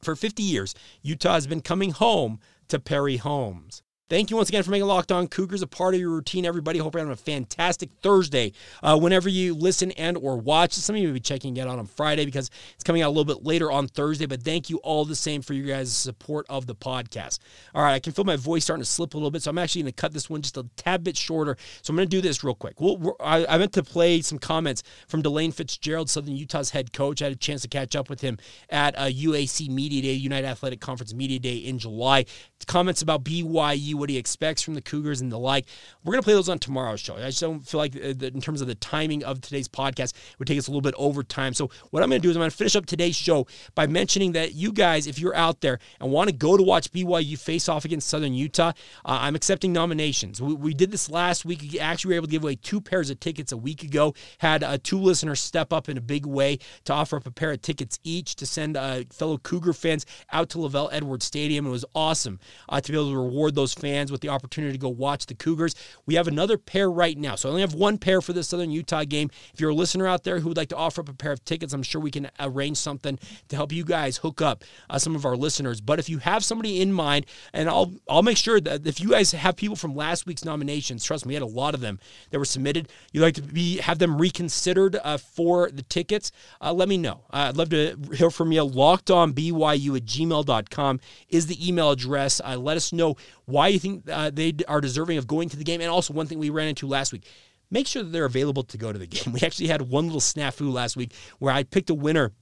For 0.00 0.16
50 0.16 0.42
years, 0.42 0.74
Utah 1.02 1.34
has 1.34 1.46
been 1.46 1.60
coming 1.60 1.92
home 1.92 2.40
to 2.68 2.78
Perry 2.78 3.18
Homes. 3.18 3.82
Thank 4.12 4.28
you 4.28 4.36
once 4.36 4.50
again 4.50 4.62
for 4.62 4.70
making 4.70 4.88
Locked 4.88 5.10
On 5.10 5.26
Cougars 5.26 5.62
a 5.62 5.66
part 5.66 5.94
of 5.94 6.00
your 6.00 6.10
routine, 6.10 6.44
everybody. 6.44 6.78
Hope 6.78 6.92
you're 6.92 7.00
having 7.00 7.14
a 7.14 7.16
fantastic 7.16 7.88
Thursday. 8.02 8.52
Uh, 8.82 8.98
whenever 8.98 9.30
you 9.30 9.54
listen 9.54 9.90
and 9.92 10.18
or 10.18 10.36
watch, 10.36 10.74
some 10.74 10.94
of 10.94 11.00
you 11.00 11.08
may 11.08 11.14
be 11.14 11.20
checking 11.20 11.56
it 11.56 11.66
out 11.66 11.78
on 11.78 11.86
Friday 11.86 12.26
because 12.26 12.50
it's 12.74 12.84
coming 12.84 13.00
out 13.00 13.06
a 13.06 13.14
little 13.16 13.24
bit 13.24 13.42
later 13.42 13.72
on 13.72 13.88
Thursday. 13.88 14.26
But 14.26 14.42
thank 14.42 14.68
you 14.68 14.76
all 14.80 15.06
the 15.06 15.16
same 15.16 15.40
for 15.40 15.54
your 15.54 15.66
guys' 15.66 15.94
support 15.94 16.44
of 16.50 16.66
the 16.66 16.74
podcast. 16.74 17.38
All 17.74 17.82
right, 17.82 17.94
I 17.94 18.00
can 18.00 18.12
feel 18.12 18.26
my 18.26 18.36
voice 18.36 18.64
starting 18.64 18.84
to 18.84 18.90
slip 18.90 19.14
a 19.14 19.16
little 19.16 19.30
bit, 19.30 19.44
so 19.44 19.50
I'm 19.50 19.56
actually 19.56 19.84
going 19.84 19.92
to 19.94 19.96
cut 20.02 20.12
this 20.12 20.28
one 20.28 20.42
just 20.42 20.58
a 20.58 20.66
tad 20.76 21.02
bit 21.02 21.16
shorter. 21.16 21.56
So 21.80 21.90
I'm 21.90 21.96
going 21.96 22.06
to 22.06 22.14
do 22.14 22.20
this 22.20 22.44
real 22.44 22.54
quick. 22.54 22.74
I, 23.18 23.46
I 23.46 23.56
meant 23.56 23.72
to 23.72 23.82
play 23.82 24.20
some 24.20 24.38
comments 24.38 24.82
from 25.08 25.22
Delane 25.22 25.52
Fitzgerald, 25.52 26.10
Southern 26.10 26.36
Utah's 26.36 26.68
head 26.68 26.92
coach. 26.92 27.22
I 27.22 27.26
had 27.26 27.32
a 27.32 27.36
chance 27.36 27.62
to 27.62 27.68
catch 27.68 27.96
up 27.96 28.10
with 28.10 28.20
him 28.20 28.36
at 28.68 28.94
a 28.98 29.10
UAC 29.10 29.70
Media 29.70 30.02
Day, 30.02 30.12
United 30.12 30.46
Athletic 30.46 30.82
Conference 30.82 31.14
Media 31.14 31.38
Day 31.38 31.56
in 31.56 31.78
July. 31.78 32.26
Comments 32.66 33.00
about 33.00 33.24
BYU 33.24 34.01
what 34.02 34.10
he 34.10 34.18
expects 34.18 34.62
from 34.62 34.74
the 34.74 34.82
Cougars 34.82 35.20
and 35.20 35.30
the 35.30 35.38
like. 35.38 35.66
We're 36.04 36.12
going 36.12 36.22
to 36.22 36.24
play 36.24 36.34
those 36.34 36.48
on 36.48 36.58
tomorrow's 36.58 37.00
show. 37.00 37.14
I 37.16 37.26
just 37.26 37.40
don't 37.40 37.60
feel 37.60 37.78
like, 37.78 37.94
uh, 37.96 38.08
in 38.08 38.40
terms 38.40 38.60
of 38.60 38.66
the 38.66 38.74
timing 38.74 39.22
of 39.24 39.40
today's 39.40 39.68
podcast, 39.68 40.12
it 40.14 40.38
would 40.38 40.48
take 40.48 40.58
us 40.58 40.66
a 40.66 40.70
little 40.70 40.82
bit 40.82 40.94
over 40.98 41.22
time. 41.22 41.54
So, 41.54 41.70
what 41.90 42.02
I'm 42.02 42.08
going 42.08 42.20
to 42.20 42.26
do 42.26 42.30
is 42.30 42.36
I'm 42.36 42.40
going 42.40 42.50
to 42.50 42.56
finish 42.56 42.74
up 42.74 42.84
today's 42.84 43.14
show 43.14 43.46
by 43.74 43.86
mentioning 43.86 44.32
that 44.32 44.54
you 44.54 44.72
guys, 44.72 45.06
if 45.06 45.18
you're 45.18 45.36
out 45.36 45.60
there 45.60 45.78
and 46.00 46.10
want 46.10 46.28
to 46.28 46.34
go 46.34 46.56
to 46.56 46.62
watch 46.62 46.90
BYU 46.90 47.38
face 47.38 47.68
off 47.68 47.84
against 47.84 48.08
Southern 48.08 48.34
Utah, 48.34 48.72
uh, 49.04 49.18
I'm 49.20 49.36
accepting 49.36 49.72
nominations. 49.72 50.42
We, 50.42 50.54
we, 50.54 50.74
did 50.74 50.90
this 50.90 51.08
last 51.08 51.44
week. 51.44 51.62
We 51.62 51.78
actually 51.78 52.10
were 52.10 52.16
able 52.16 52.26
to 52.26 52.32
give 52.32 52.42
away 52.42 52.56
two 52.56 52.80
pairs 52.80 53.08
of 53.10 53.20
tickets 53.20 53.52
a 53.52 53.56
week 53.56 53.84
ago. 53.84 54.14
Had 54.38 54.64
uh, 54.64 54.78
two 54.82 54.98
listeners 54.98 55.40
step 55.40 55.72
up 55.72 55.88
in 55.88 55.96
a 55.96 56.00
big 56.00 56.26
way 56.26 56.58
to 56.84 56.92
offer 56.92 57.16
up 57.16 57.26
a 57.26 57.30
pair 57.30 57.52
of 57.52 57.62
tickets 57.62 58.00
each 58.02 58.34
to 58.36 58.46
send 58.46 58.76
uh, 58.76 59.04
fellow 59.12 59.38
Cougar 59.38 59.74
fans 59.74 60.06
out 60.32 60.48
to 60.50 60.58
LaVell 60.58 60.88
Edwards 60.92 61.24
Stadium. 61.24 61.66
It 61.66 61.70
was 61.70 61.84
awesome 61.94 62.40
uh, 62.68 62.80
to 62.80 62.92
be 62.92 62.98
able 62.98 63.10
to 63.10 63.16
reward 63.16 63.54
those 63.54 63.74
fans 63.82 64.10
with 64.10 64.22
the 64.22 64.30
opportunity 64.30 64.72
to 64.72 64.78
go 64.78 64.88
watch 64.88 65.26
the 65.26 65.34
Cougars. 65.34 65.74
We 66.06 66.14
have 66.14 66.28
another 66.28 66.56
pair 66.56 66.90
right 66.90 67.18
now. 67.18 67.34
So 67.34 67.48
I 67.48 67.50
only 67.50 67.60
have 67.60 67.74
one 67.74 67.98
pair 67.98 68.22
for 68.22 68.32
the 68.32 68.42
Southern 68.42 68.70
Utah 68.70 69.04
game. 69.04 69.28
If 69.52 69.60
you're 69.60 69.70
a 69.70 69.74
listener 69.74 70.06
out 70.06 70.24
there 70.24 70.40
who 70.40 70.48
would 70.48 70.56
like 70.56 70.70
to 70.70 70.76
offer 70.76 71.02
up 71.02 71.10
a 71.10 71.14
pair 71.14 71.32
of 71.32 71.44
tickets, 71.44 71.74
I'm 71.74 71.82
sure 71.82 72.00
we 72.00 72.10
can 72.10 72.30
arrange 72.40 72.78
something 72.78 73.18
to 73.48 73.56
help 73.56 73.72
you 73.72 73.84
guys 73.84 74.18
hook 74.18 74.40
up 74.40 74.64
uh, 74.88 74.98
some 74.98 75.14
of 75.14 75.26
our 75.26 75.36
listeners. 75.36 75.80
But 75.80 75.98
if 75.98 76.08
you 76.08 76.18
have 76.18 76.44
somebody 76.44 76.80
in 76.80 76.92
mind, 76.92 77.26
and 77.52 77.68
I'll 77.68 77.92
I'll 78.08 78.22
make 78.22 78.38
sure 78.38 78.60
that 78.60 78.86
if 78.86 79.00
you 79.00 79.10
guys 79.10 79.32
have 79.32 79.56
people 79.56 79.76
from 79.76 79.94
last 79.94 80.24
week's 80.24 80.44
nominations, 80.44 81.04
trust 81.04 81.26
me, 81.26 81.32
we 81.32 81.34
had 81.34 81.42
a 81.42 81.46
lot 81.46 81.74
of 81.74 81.80
them 81.80 81.98
that 82.30 82.38
were 82.38 82.44
submitted. 82.44 82.88
You'd 83.12 83.22
like 83.22 83.34
to 83.34 83.42
be 83.42 83.78
have 83.78 83.98
them 83.98 84.18
reconsidered 84.18 84.96
uh, 85.02 85.18
for 85.18 85.70
the 85.70 85.82
tickets, 85.82 86.30
uh, 86.60 86.72
let 86.72 86.88
me 86.88 86.98
know. 86.98 87.22
Uh, 87.32 87.48
I'd 87.48 87.56
love 87.56 87.70
to 87.70 87.96
hear 88.14 88.30
from 88.30 88.52
you. 88.52 88.62
Locked 88.62 89.10
on 89.10 89.32
BYU 89.32 89.96
at 89.96 90.04
gmail.com 90.04 91.00
is 91.28 91.46
the 91.46 91.68
email 91.68 91.90
address. 91.90 92.40
Uh, 92.44 92.56
let 92.56 92.76
us 92.76 92.92
know 92.92 93.16
why 93.46 93.71
you 93.72 93.80
think 93.80 94.08
uh, 94.10 94.30
they 94.32 94.54
are 94.68 94.80
deserving 94.80 95.18
of 95.18 95.26
going 95.26 95.48
to 95.48 95.56
the 95.56 95.64
game. 95.64 95.80
And 95.80 95.90
also, 95.90 96.14
one 96.14 96.26
thing 96.26 96.38
we 96.38 96.50
ran 96.50 96.68
into 96.68 96.86
last 96.86 97.12
week 97.12 97.24
make 97.72 97.86
sure 97.86 98.02
that 98.04 98.10
they're 98.10 98.26
available 98.26 98.62
to 98.62 98.78
go 98.78 98.92
to 98.92 98.98
the 98.98 99.06
game. 99.08 99.32
We 99.32 99.40
actually 99.40 99.66
had 99.66 99.82
one 99.82 100.04
little 100.04 100.20
snafu 100.20 100.72
last 100.72 100.96
week 100.96 101.12
where 101.40 101.52
I 101.52 101.64
picked 101.64 101.90
a 101.90 101.94
winner 101.94 102.32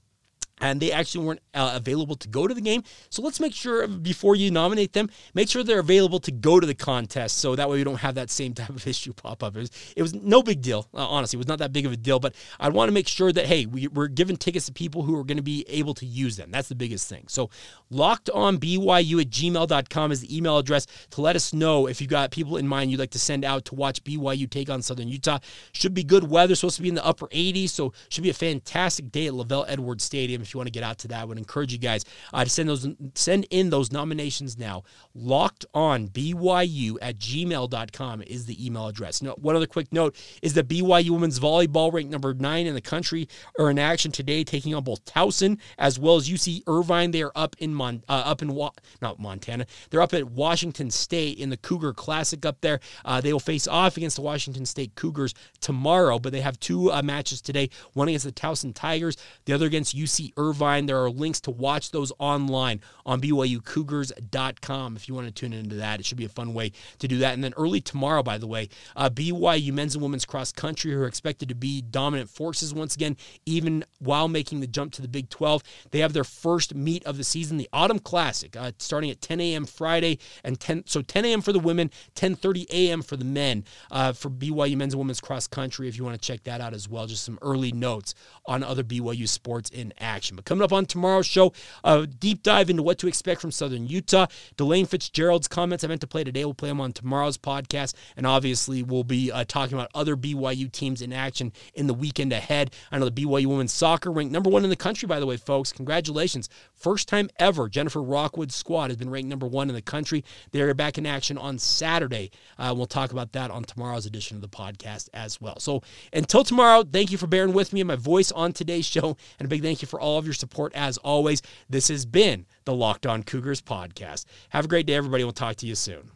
and 0.61 0.79
they 0.79 0.91
actually 0.91 1.25
weren't 1.25 1.41
uh, 1.53 1.73
available 1.75 2.15
to 2.15 2.27
go 2.27 2.47
to 2.47 2.53
the 2.53 2.61
game. 2.61 2.83
So 3.09 3.21
let's 3.21 3.39
make 3.39 3.53
sure 3.53 3.87
before 3.87 4.35
you 4.35 4.51
nominate 4.51 4.93
them, 4.93 5.09
make 5.33 5.49
sure 5.49 5.63
they're 5.63 5.79
available 5.79 6.19
to 6.21 6.31
go 6.31 6.59
to 6.59 6.67
the 6.67 6.75
contest. 6.75 7.39
So 7.39 7.55
that 7.55 7.69
way 7.69 7.77
we 7.77 7.83
don't 7.83 7.97
have 7.97 8.15
that 8.15 8.29
same 8.29 8.53
type 8.61 8.69
of 8.69 8.85
issue 8.87 9.13
pop 9.13 9.43
up. 9.43 9.55
It 9.55 9.59
was, 9.59 9.71
it 9.97 10.01
was 10.01 10.13
no 10.13 10.43
big 10.43 10.61
deal, 10.61 10.87
uh, 10.93 11.07
honestly. 11.07 11.37
It 11.37 11.39
was 11.39 11.47
not 11.47 11.59
that 11.59 11.73
big 11.73 11.85
of 11.85 11.91
a 11.91 11.97
deal, 11.97 12.19
but 12.19 12.35
I 12.59 12.69
want 12.69 12.89
to 12.89 12.93
make 12.93 13.07
sure 13.07 13.31
that, 13.31 13.45
hey, 13.45 13.65
we, 13.65 13.87
are 13.95 14.07
giving 14.07 14.37
tickets 14.37 14.67
to 14.67 14.71
people 14.71 15.03
who 15.03 15.17
are 15.17 15.23
going 15.23 15.37
to 15.37 15.43
be 15.43 15.65
able 15.67 15.93
to 15.95 16.05
use 16.05 16.37
them. 16.37 16.51
That's 16.51 16.69
the 16.69 16.75
biggest 16.75 17.09
thing. 17.09 17.25
So 17.27 17.49
locked 17.89 18.29
on 18.29 18.59
BYU 18.59 19.21
at 19.21 19.29
gmail.com 19.29 20.11
is 20.11 20.21
the 20.21 20.35
email 20.35 20.57
address 20.57 20.85
to 21.11 21.21
let 21.21 21.35
us 21.35 21.53
know 21.53 21.87
if 21.87 21.99
you've 21.99 22.09
got 22.09 22.31
people 22.31 22.57
in 22.57 22.67
mind 22.67 22.91
you'd 22.91 22.99
like 22.99 23.11
to 23.11 23.19
send 23.19 23.43
out 23.43 23.65
to 23.65 23.75
watch 23.75 24.03
BYU 24.03 24.49
take 24.49 24.69
on 24.69 24.81
Southern 24.81 25.07
Utah. 25.07 25.39
Should 25.71 25.93
be 25.93 26.03
good 26.03 26.29
weather, 26.29 26.55
supposed 26.55 26.75
to 26.77 26.81
be 26.81 26.89
in 26.89 26.95
the 26.95 27.05
upper 27.05 27.27
80s, 27.27 27.69
so 27.69 27.93
should 28.09 28.23
be 28.23 28.29
a 28.29 28.33
fantastic 28.33 29.11
day 29.11 29.27
at 29.27 29.33
LaVell 29.33 29.65
Edwards 29.67 30.03
Stadium 30.03 30.43
if 30.51 30.55
you 30.55 30.59
want 30.59 30.67
to 30.67 30.71
get 30.71 30.83
out 30.83 30.97
to 30.99 31.07
that. 31.07 31.21
I 31.21 31.25
would 31.25 31.37
encourage 31.37 31.71
you 31.71 31.79
guys 31.79 32.03
uh, 32.33 32.43
to 32.43 32.49
send 32.49 32.67
those 32.67 32.87
send 33.15 33.47
in 33.49 33.69
those 33.69 33.91
nominations 33.91 34.57
now. 34.57 34.83
Locked 35.15 35.65
on 35.73 36.09
BYU 36.09 36.97
at 37.01 37.17
gmail.com 37.17 38.21
is 38.23 38.45
the 38.45 38.65
email 38.65 38.87
address. 38.87 39.21
Now, 39.21 39.31
one 39.33 39.55
other 39.55 39.67
quick 39.67 39.91
note 39.93 40.15
is 40.41 40.53
that 40.55 40.67
BYU 40.67 41.11
women's 41.11 41.39
volleyball 41.39 41.91
ranked 41.93 42.11
number 42.11 42.33
nine 42.33 42.67
in 42.67 42.73
the 42.73 42.81
country 42.81 43.27
are 43.57 43.69
in 43.69 43.79
action 43.79 44.11
today, 44.11 44.43
taking 44.43 44.75
on 44.75 44.83
both 44.83 45.05
Towson 45.05 45.57
as 45.77 45.97
well 45.97 46.17
as 46.17 46.29
UC 46.29 46.63
Irvine. 46.67 47.11
They 47.11 47.21
are 47.21 47.31
up 47.35 47.55
in 47.59 47.73
Mon, 47.73 48.03
uh, 48.09 48.23
up 48.25 48.41
in 48.41 48.53
Wa- 48.53 48.71
not 49.01 49.19
Montana. 49.19 49.65
They're 49.89 50.01
up 50.01 50.13
at 50.13 50.29
Washington 50.31 50.91
State 50.91 51.37
in 51.37 51.49
the 51.49 51.57
Cougar 51.57 51.93
Classic 51.93 52.45
up 52.45 52.59
there. 52.61 52.79
Uh, 53.05 53.21
they 53.21 53.31
will 53.31 53.39
face 53.39 53.67
off 53.67 53.95
against 53.95 54.17
the 54.17 54.21
Washington 54.21 54.65
State 54.65 54.95
Cougars 54.95 55.33
tomorrow, 55.61 56.19
but 56.19 56.33
they 56.33 56.41
have 56.41 56.59
two 56.59 56.91
uh, 56.91 57.01
matches 57.01 57.41
today. 57.41 57.69
One 57.93 58.09
against 58.09 58.25
the 58.25 58.31
Towson 58.31 58.73
Tigers, 58.73 59.17
the 59.45 59.53
other 59.53 59.65
against 59.65 59.95
UC 59.95 60.33
Irvine. 60.41 60.85
There 60.85 61.03
are 61.03 61.09
links 61.09 61.39
to 61.41 61.51
watch 61.51 61.91
those 61.91 62.11
online 62.19 62.81
on 63.05 63.21
BYUCougars.com 63.21 64.95
if 64.95 65.07
you 65.07 65.13
want 65.13 65.27
to 65.27 65.33
tune 65.33 65.53
into 65.53 65.75
that. 65.75 65.99
It 65.99 66.05
should 66.05 66.17
be 66.17 66.25
a 66.25 66.29
fun 66.29 66.53
way 66.53 66.71
to 66.99 67.07
do 67.07 67.19
that. 67.19 67.33
And 67.33 67.43
then 67.43 67.53
early 67.57 67.81
tomorrow, 67.81 68.23
by 68.23 68.37
the 68.37 68.47
way, 68.47 68.69
uh, 68.95 69.09
BYU 69.09 69.71
men's 69.71 69.95
and 69.95 70.03
women's 70.03 70.25
cross 70.25 70.51
country 70.51 70.91
who 70.91 71.01
are 71.01 71.07
expected 71.07 71.49
to 71.49 71.55
be 71.55 71.81
dominant 71.81 72.29
forces 72.29 72.73
once 72.73 72.95
again, 72.95 73.17
even 73.45 73.83
while 73.99 74.27
making 74.27 74.59
the 74.59 74.67
jump 74.67 74.93
to 74.93 75.01
the 75.01 75.07
Big 75.07 75.29
12. 75.29 75.63
They 75.91 75.99
have 75.99 76.13
their 76.13 76.23
first 76.23 76.73
meet 76.73 77.05
of 77.05 77.17
the 77.17 77.23
season, 77.23 77.57
the 77.57 77.69
Autumn 77.73 77.99
Classic, 77.99 78.55
uh, 78.55 78.71
starting 78.79 79.09
at 79.09 79.21
10 79.21 79.39
a.m. 79.39 79.65
Friday 79.65 80.19
and 80.43 80.59
10 80.59 80.83
so 80.85 81.01
10 81.01 81.25
a.m. 81.25 81.41
for 81.41 81.53
the 81.53 81.59
women, 81.59 81.91
10:30 82.15 82.65
a.m. 82.71 83.01
for 83.01 83.17
the 83.17 83.25
men 83.25 83.63
uh, 83.91 84.13
for 84.13 84.29
BYU 84.29 84.77
men's 84.77 84.93
and 84.93 84.99
women's 84.99 85.21
cross 85.21 85.47
country. 85.47 85.87
If 85.87 85.97
you 85.97 86.03
want 86.03 86.19
to 86.19 86.25
check 86.25 86.43
that 86.43 86.61
out 86.61 86.73
as 86.73 86.87
well, 86.87 87.07
just 87.07 87.23
some 87.23 87.39
early 87.41 87.71
notes 87.71 88.13
on 88.45 88.63
other 88.63 88.83
BYU 88.83 89.27
sports 89.27 89.69
in 89.69 89.93
action. 89.99 90.20
But 90.29 90.45
coming 90.45 90.63
up 90.63 90.73
on 90.73 90.85
tomorrow's 90.85 91.25
show, 91.25 91.53
a 91.83 92.05
deep 92.05 92.43
dive 92.43 92.69
into 92.69 92.83
what 92.83 92.99
to 92.99 93.07
expect 93.07 93.41
from 93.41 93.51
Southern 93.51 93.87
Utah. 93.87 94.27
Delane 94.57 94.85
Fitzgerald's 94.85 95.47
comments 95.47 95.83
I 95.83 95.87
meant 95.87 96.01
to 96.01 96.07
play 96.07 96.23
today. 96.23 96.45
We'll 96.45 96.53
play 96.53 96.69
them 96.69 96.81
on 96.81 96.93
tomorrow's 96.93 97.37
podcast, 97.37 97.93
and 98.15 98.27
obviously 98.27 98.83
we'll 98.83 99.03
be 99.03 99.31
uh, 99.31 99.45
talking 99.45 99.77
about 99.77 99.89
other 99.95 100.15
BYU 100.15 100.71
teams 100.71 101.01
in 101.01 101.13
action 101.13 101.51
in 101.73 101.87
the 101.87 101.93
weekend 101.93 102.33
ahead. 102.33 102.71
I 102.91 102.99
know 102.99 103.09
the 103.09 103.25
BYU 103.25 103.47
women's 103.47 103.73
soccer 103.73 104.11
ranked 104.11 104.31
number 104.31 104.49
one 104.49 104.63
in 104.63 104.69
the 104.69 104.75
country, 104.75 105.07
by 105.07 105.19
the 105.19 105.25
way, 105.25 105.37
folks. 105.37 105.71
Congratulations! 105.71 106.49
First 106.73 107.07
time 107.07 107.29
ever, 107.37 107.69
Jennifer 107.69 108.01
Rockwood's 108.01 108.55
squad 108.55 108.89
has 108.89 108.97
been 108.97 109.09
ranked 109.09 109.29
number 109.29 109.47
one 109.47 109.69
in 109.69 109.75
the 109.75 109.81
country. 109.81 110.23
They're 110.51 110.73
back 110.73 110.97
in 110.97 111.05
action 111.05 111.37
on 111.37 111.59
Saturday. 111.59 112.31
Uh, 112.57 112.73
we'll 112.75 112.85
talk 112.85 113.11
about 113.11 113.33
that 113.33 113.51
on 113.51 113.63
tomorrow's 113.63 114.05
edition 114.05 114.35
of 114.35 114.41
the 114.41 114.49
podcast 114.49 115.09
as 115.13 115.39
well. 115.39 115.59
So 115.59 115.81
until 116.13 116.43
tomorrow, 116.43 116.83
thank 116.83 117.11
you 117.11 117.17
for 117.17 117.27
bearing 117.27 117.53
with 117.53 117.73
me 117.73 117.81
and 117.81 117.87
my 117.87 117.95
voice 117.95 118.31
on 118.31 118.53
today's 118.53 118.85
show, 118.85 119.17
and 119.39 119.45
a 119.45 119.47
big 119.47 119.61
thank 119.61 119.81
you 119.81 119.87
for 119.87 119.99
all 120.11 120.17
of 120.17 120.25
your 120.25 120.33
support 120.33 120.73
as 120.75 120.97
always. 120.97 121.41
This 121.69 121.87
has 121.87 122.05
been 122.05 122.45
the 122.65 122.73
Locked 122.73 123.05
On 123.05 123.23
Cougars 123.23 123.61
podcast. 123.61 124.25
Have 124.49 124.65
a 124.65 124.67
great 124.67 124.85
day, 124.85 124.95
everybody. 124.95 125.23
We'll 125.23 125.31
talk 125.31 125.55
to 125.57 125.65
you 125.65 125.75
soon. 125.75 126.09